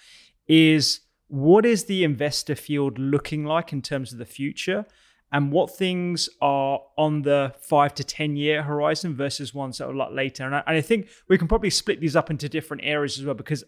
[0.49, 0.99] is
[1.29, 4.85] what is the investor field looking like in terms of the future?
[5.31, 9.91] And what things are on the five to 10 year horizon versus ones that are
[9.91, 10.45] a lot later.
[10.45, 13.25] And I, and I, think we can probably split these up into different areas as
[13.25, 13.63] well, because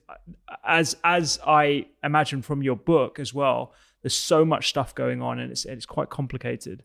[0.66, 5.40] as, as I imagine from your book as well, there's so much stuff going on
[5.40, 6.84] and it's, it's quite complicated.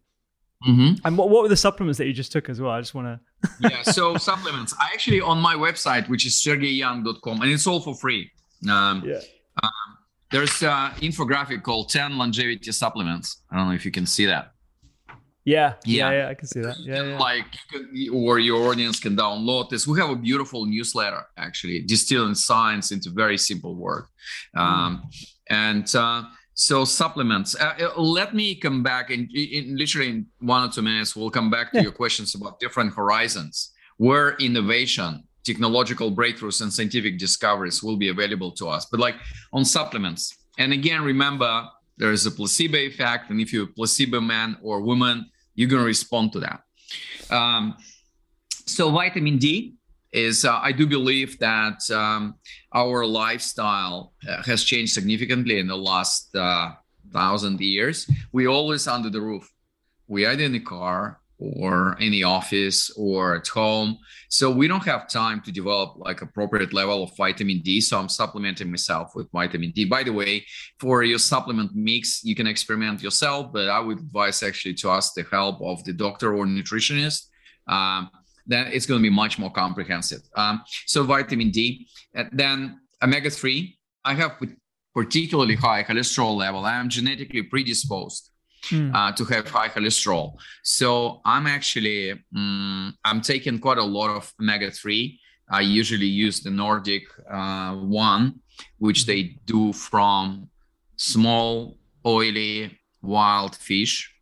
[0.66, 1.07] Mm-hmm.
[1.07, 2.70] And what, what were the supplements that you just took as well?
[2.70, 3.51] I just want to.
[3.70, 4.75] yeah, so supplements.
[4.81, 8.31] I actually on my website, which is sergeyyoung.com, and it's all for free.
[8.70, 9.20] Um, yeah.
[9.62, 9.70] Um,
[10.31, 13.43] there's an infographic called 10 longevity supplements.
[13.51, 14.53] I don't know if you can see that.
[15.45, 16.76] Yeah, yeah, yeah, I can see that.
[16.78, 17.18] Yeah, yeah.
[17.18, 17.47] like
[18.12, 19.88] or your audience can download this.
[19.88, 24.05] We have a beautiful newsletter actually, distilling science into very simple word,
[24.57, 25.26] um, mm.
[25.51, 26.22] and uh,
[26.55, 27.57] so supplements.
[27.59, 31.16] Uh, uh, let me come back in, in, literally in one or two minutes.
[31.16, 31.84] We'll come back to yeah.
[31.84, 38.53] your questions about different horizons where innovation, technological breakthroughs, and scientific discoveries will be available
[38.53, 38.86] to us.
[38.86, 39.16] But like
[39.53, 41.66] on supplements, and again, remember
[41.99, 45.82] there is a placebo effect, and if you're a placebo man or woman you're going
[45.82, 46.61] to respond to that.
[47.30, 47.76] Um,
[48.66, 49.74] so vitamin D
[50.12, 52.34] is uh, I do believe that um,
[52.72, 56.72] our lifestyle uh, has changed significantly in the last uh,
[57.12, 58.09] thousand years.
[58.32, 59.50] We always under the roof.
[60.09, 63.99] We either in the car or in the office or at home.
[64.28, 67.80] So we don't have time to develop like appropriate level of vitamin D.
[67.80, 69.85] So I'm supplementing myself with vitamin D.
[69.85, 70.47] By the way,
[70.78, 75.14] for your supplement mix, you can experiment yourself, but I would advise actually to ask
[75.14, 77.26] the help of the doctor or nutritionist.
[77.66, 78.11] Um,
[78.47, 80.22] then it's going to be much more comprehensive.
[80.37, 83.78] Um, so vitamin D, and then omega three.
[84.05, 84.33] I have
[84.95, 86.64] particularly high cholesterol level.
[86.64, 88.32] I am genetically predisposed
[88.70, 88.94] mm.
[88.94, 90.34] uh, to have high cholesterol.
[90.62, 95.18] So I'm actually um, I'm taking quite a lot of omega three.
[95.50, 98.40] I usually use the Nordic uh, one,
[98.78, 100.48] which they do from
[100.96, 104.14] small oily wild fish.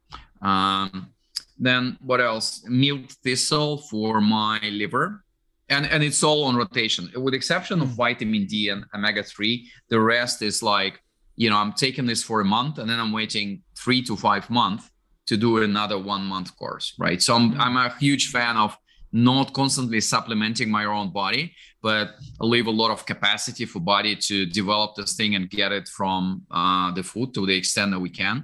[0.42, 1.12] Um,
[1.58, 2.64] then what else?
[2.66, 5.24] Milk thistle for my liver.
[5.68, 7.94] And, and it's all on rotation with exception of hmm.
[7.94, 11.00] vitamin d and omega-3 the rest is like
[11.42, 13.48] you know i'm taking this for a month and then i'm waiting
[13.82, 14.84] three to five months
[15.26, 17.20] to do another one month course right?
[17.22, 18.76] So I'm, I'm a huge fan of
[19.12, 21.44] not constantly supplementing my own body
[21.82, 22.06] but
[22.52, 26.42] leave a lot of capacity for body to develop this thing and get it from
[26.50, 28.36] uh, the food to the extent that we can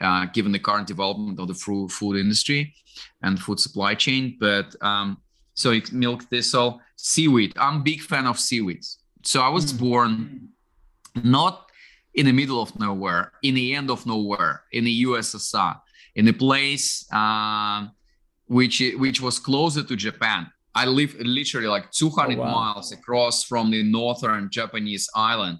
[0.00, 2.74] uh, given the current development of the food, food industry
[3.22, 4.36] and food supply chain.
[4.38, 5.18] But um,
[5.54, 7.52] so milk thistle seaweed.
[7.56, 8.98] I'm big fan of seaweeds.
[9.24, 9.80] So i was mm.
[9.80, 10.48] born
[11.24, 11.65] not
[12.16, 15.78] in the middle of nowhere, in the end of nowhere, in the USSR,
[16.14, 17.86] in a place uh,
[18.46, 20.50] which which was closer to Japan.
[20.74, 22.50] I live literally like 200 oh, wow.
[22.50, 25.58] miles across from the northern Japanese island,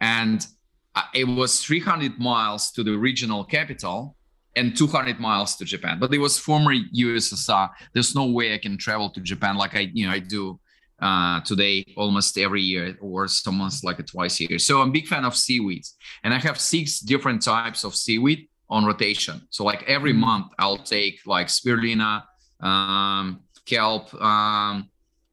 [0.00, 0.46] and
[0.94, 4.16] uh, it was 300 miles to the regional capital
[4.56, 5.98] and 200 miles to Japan.
[6.00, 7.68] But it was former USSR.
[7.92, 10.60] There's no way I can travel to Japan like I you know I do
[11.00, 14.58] uh, today almost every year or almost like a twice a year.
[14.58, 18.48] So I'm a big fan of seaweeds and I have six different types of seaweed
[18.68, 19.46] on rotation.
[19.50, 20.20] So like every mm-hmm.
[20.20, 22.24] month I'll take like spirulina,
[22.60, 24.88] um, kelp, um,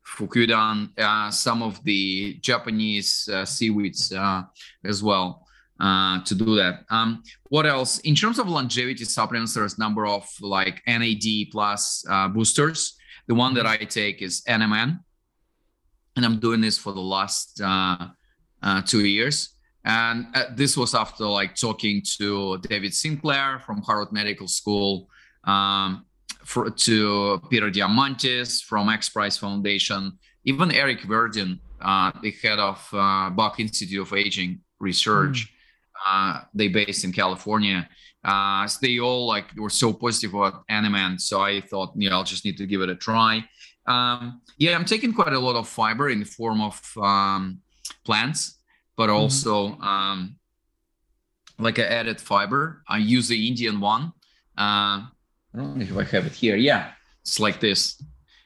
[0.06, 4.44] fucoidan, uh, some of the Japanese uh, seaweeds uh,
[4.84, 5.48] as well
[5.80, 6.86] uh, to do that.
[6.90, 8.00] Um, what else?
[8.00, 12.96] In terms of longevity supplements, there's a number of like NAD plus uh, boosters.
[13.28, 13.84] The one that mm-hmm.
[13.84, 15.00] I take is NMN,
[16.16, 18.08] and I'm doing this for the last uh,
[18.62, 19.50] uh, two years.
[19.86, 25.10] And uh, this was after like talking to David Sinclair from Harvard Medical School,
[25.44, 26.06] um,
[26.46, 32.88] for, to Peter Diamandis from X Prize Foundation, even Eric Verdin, uh, the head of
[32.94, 35.50] uh, Buck Institute of Aging Research,
[36.06, 37.88] Uh, they based in California.
[38.26, 41.20] Uh, so they all like were so positive about NMN.
[41.20, 43.44] So I thought, you know, I'll just need to give it a try.
[43.86, 47.60] Um, yeah, I'm taking quite a lot of fiber in the form of um,
[48.06, 48.60] plants,
[48.96, 49.16] but mm-hmm.
[49.16, 49.84] also mm-hmm.
[49.84, 50.36] um,
[51.60, 52.84] like an added fiber.
[52.88, 54.14] I use the Indian one.
[54.58, 55.10] Uh, I
[55.56, 56.56] don't know if I have it here.
[56.56, 58.02] Yeah, it's like this.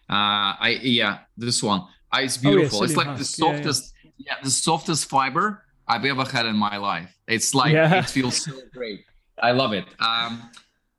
[0.09, 1.81] Uh, I yeah, this one.
[2.11, 2.79] Uh, it's beautiful.
[2.79, 4.33] Oh, yeah, it's like the softest, yeah, yeah.
[4.38, 7.15] yeah, the softest fiber I've ever had in my life.
[7.27, 9.01] It's like it feels so great.
[9.41, 9.85] I love it.
[9.99, 10.49] Um,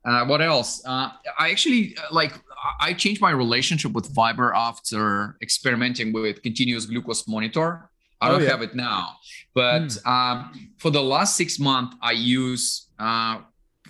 [0.05, 0.81] uh, what else?
[0.85, 2.33] Uh, I actually uh, like.
[2.79, 7.89] I changed my relationship with fiber after experimenting with continuous glucose monitor.
[8.21, 8.49] I oh, don't yeah.
[8.49, 9.15] have it now,
[9.53, 10.05] but mm.
[10.05, 13.39] um, for the last six months, I use uh,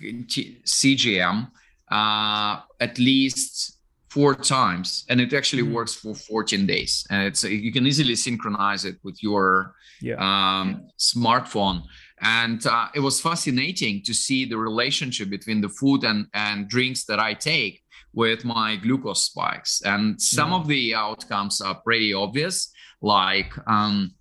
[0.00, 1.50] CGM
[1.90, 5.72] uh, at least four times, and it actually mm.
[5.72, 7.06] works for 14 days.
[7.10, 10.14] And it's you can easily synchronize it with your yeah.
[10.14, 11.82] Um, smartphone.
[12.22, 17.04] And uh, it was fascinating to see the relationship between the food and, and drinks
[17.04, 19.82] that I take with my glucose spikes.
[19.84, 24.14] And some of the outcomes are pretty obvious, like um,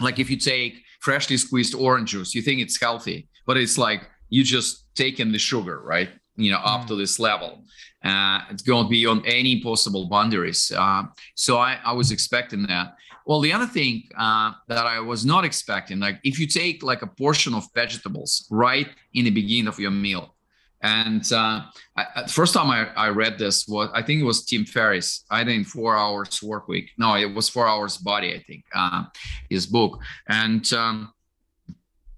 [0.00, 4.08] like if you take freshly squeezed orange juice, you think it's healthy, but it's like
[4.28, 6.10] you just taken the sugar, right?
[6.36, 6.86] You know, up mm.
[6.88, 7.64] to this level.
[8.04, 10.72] Uh, it's going beyond any possible boundaries.
[10.76, 11.04] Uh,
[11.36, 12.94] so I, I was expecting that.
[13.26, 17.02] Well, the other thing uh, that I was not expecting, like if you take like
[17.02, 20.34] a portion of vegetables right in the beginning of your meal,
[20.82, 21.62] and uh,
[21.96, 25.44] I, first time I, I read this was I think it was Tim Ferriss, I
[25.44, 26.90] think Four Hours Work Week.
[26.98, 28.34] No, it was Four Hours Body.
[28.34, 29.04] I think uh,
[29.48, 31.12] his book, and um,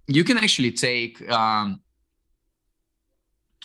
[0.07, 1.81] you can actually take um,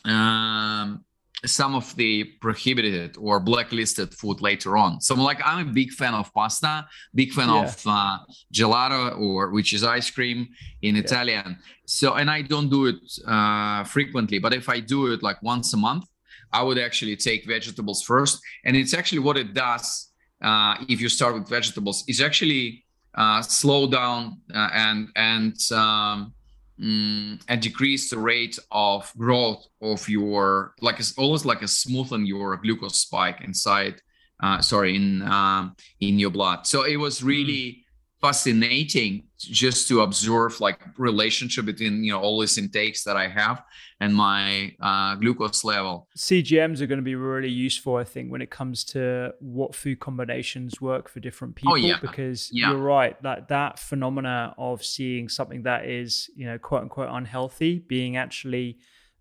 [0.05, 1.05] um,
[1.45, 4.99] some of the prohibited or blacklisted food later on.
[4.99, 6.85] So like I'm a big fan of pasta,
[7.15, 7.63] big fan yeah.
[7.63, 8.17] of uh,
[8.53, 10.47] gelato or which is ice cream
[10.81, 11.01] in yeah.
[11.01, 11.57] Italian.
[11.85, 15.73] So and I don't do it uh, frequently, but if I do it like once
[15.73, 16.05] a month,
[16.51, 18.41] I would actually take vegetables first.
[18.65, 20.11] And it's actually what it does
[20.41, 22.85] uh, if you start with vegetables is actually
[23.15, 26.33] uh, slow down uh, and and um,
[26.81, 32.27] mm, and decrease the rate of growth of your like it's almost like a smoothen
[32.27, 34.01] your glucose spike inside
[34.41, 36.65] uh, sorry in um, in your blood.
[36.65, 37.78] So it was really mm
[38.21, 43.63] fascinating just to observe like relationship between you know all these intakes that i have
[44.01, 48.41] and my uh, glucose level cgms are going to be really useful i think when
[48.41, 51.97] it comes to what food combinations work for different people oh, yeah.
[52.01, 52.69] because yeah.
[52.69, 57.79] you're right that that phenomena of seeing something that is you know quote unquote unhealthy
[57.79, 58.77] being actually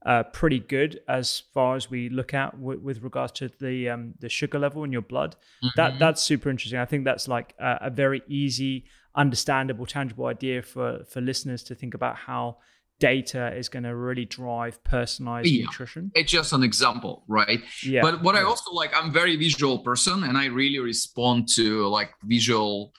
[0.06, 4.14] uh, pretty good as far as we look at w- with regards to the um,
[4.20, 5.36] the sugar level in your blood.
[5.62, 5.68] Mm-hmm.
[5.76, 6.78] That that's super interesting.
[6.78, 8.84] I think that's like a, a, very easy,
[9.14, 12.58] understandable, tangible idea for for listeners to think about how
[13.00, 15.64] data is going to really drive personalized yeah.
[15.64, 16.10] nutrition.
[16.14, 17.60] It's just an example, right?
[17.84, 18.02] Yeah.
[18.02, 22.10] But what I also like, I'm very visual person, and I really respond to like
[22.24, 22.92] visual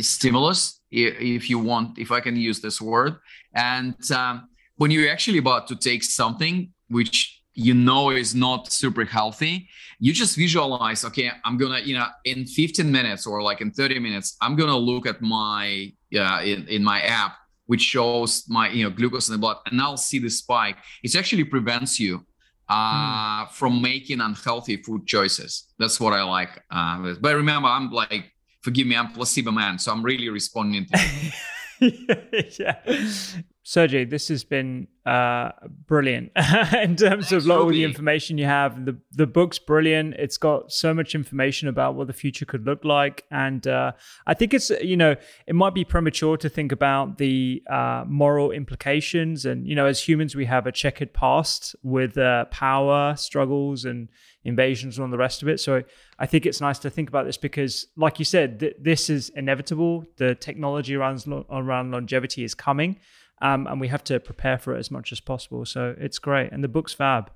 [0.00, 3.16] stimulus, if you want, if I can use this word,
[3.54, 3.96] and.
[4.10, 4.48] Um,
[4.82, 9.68] when you're actually about to take something which you know is not super healthy
[10.00, 14.00] you just visualize okay i'm gonna you know in 15 minutes or like in 30
[14.00, 18.70] minutes i'm gonna look at my yeah uh, in, in my app which shows my
[18.70, 20.78] you know glucose in the blood and i'll see the spike.
[21.04, 22.26] It actually prevents you
[22.68, 23.50] uh, mm.
[23.52, 25.50] from making unhealthy food choices.
[25.78, 28.24] That's what i like uh, but remember i'm like
[28.62, 30.96] forgive me i'm placebo man so i'm really responding to
[32.58, 32.78] yeah
[33.64, 35.50] Sergey, this has been uh,
[35.86, 38.84] brilliant in terms Thanks, of like, all the information you have.
[38.84, 40.14] The the book's brilliant.
[40.14, 43.92] It's got so much information about what the future could look like, and uh,
[44.26, 45.14] I think it's you know
[45.46, 49.44] it might be premature to think about the uh, moral implications.
[49.44, 54.08] And you know, as humans, we have a checkered past with uh, power struggles and
[54.44, 55.60] invasions and all the rest of it.
[55.60, 55.84] So
[56.18, 59.28] I think it's nice to think about this because, like you said, th- this is
[59.30, 60.04] inevitable.
[60.16, 62.98] The technology around around longevity is coming
[63.40, 65.64] um, and we have to prepare for it as much as possible.
[65.64, 67.30] So it's great, and the book's fab.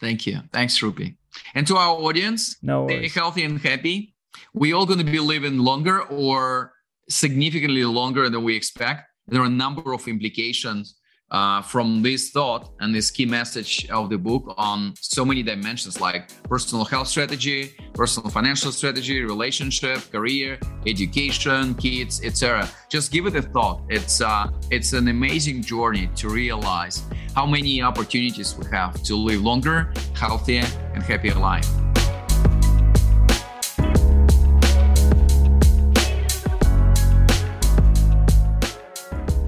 [0.00, 1.16] Thank you, thanks, Rupy,
[1.54, 2.56] and to our audience.
[2.62, 4.14] No, stay healthy and happy.
[4.54, 6.72] We all going to be living longer or
[7.08, 9.02] significantly longer than we expect.
[9.26, 10.96] There are a number of implications
[11.30, 16.00] uh, from this thought and this key message of the book on so many dimensions
[16.00, 22.68] like personal health strategy, personal financial strategy, relationship, career, education, kids, etc.
[22.88, 23.82] Just give it a thought.
[23.88, 27.02] It's uh, it's an amazing journey to realize
[27.34, 31.68] how many opportunities we have to live longer, healthier, and happier life.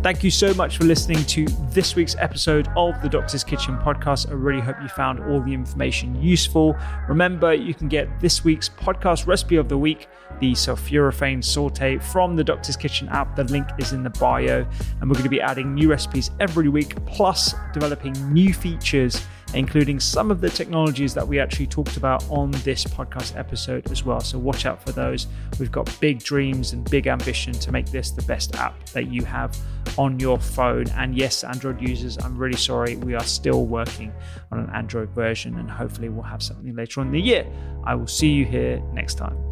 [0.02, 4.28] Thank you so much for listening to this week's episode of the Doctor's Kitchen podcast.
[4.28, 6.76] I really hope you found all the information useful.
[7.08, 10.08] Remember, you can get this week's podcast recipe of the week,
[10.40, 13.36] the sulforaphane saute from the Doctor's Kitchen app.
[13.36, 14.66] The link is in the bio,
[15.00, 19.24] and we're going to be adding new recipes every week, plus developing new features
[19.54, 24.04] including some of the technologies that we actually talked about on this podcast episode as
[24.04, 24.20] well.
[24.20, 25.26] So watch out for those.
[25.58, 29.24] We've got big dreams and big ambition to make this the best app that you
[29.24, 29.56] have
[29.98, 30.88] on your phone.
[30.90, 32.96] And yes, Android users, I'm really sorry.
[32.96, 34.12] We are still working
[34.50, 37.46] on an Android version and hopefully we'll have something later on in the year.
[37.84, 39.51] I will see you here next time.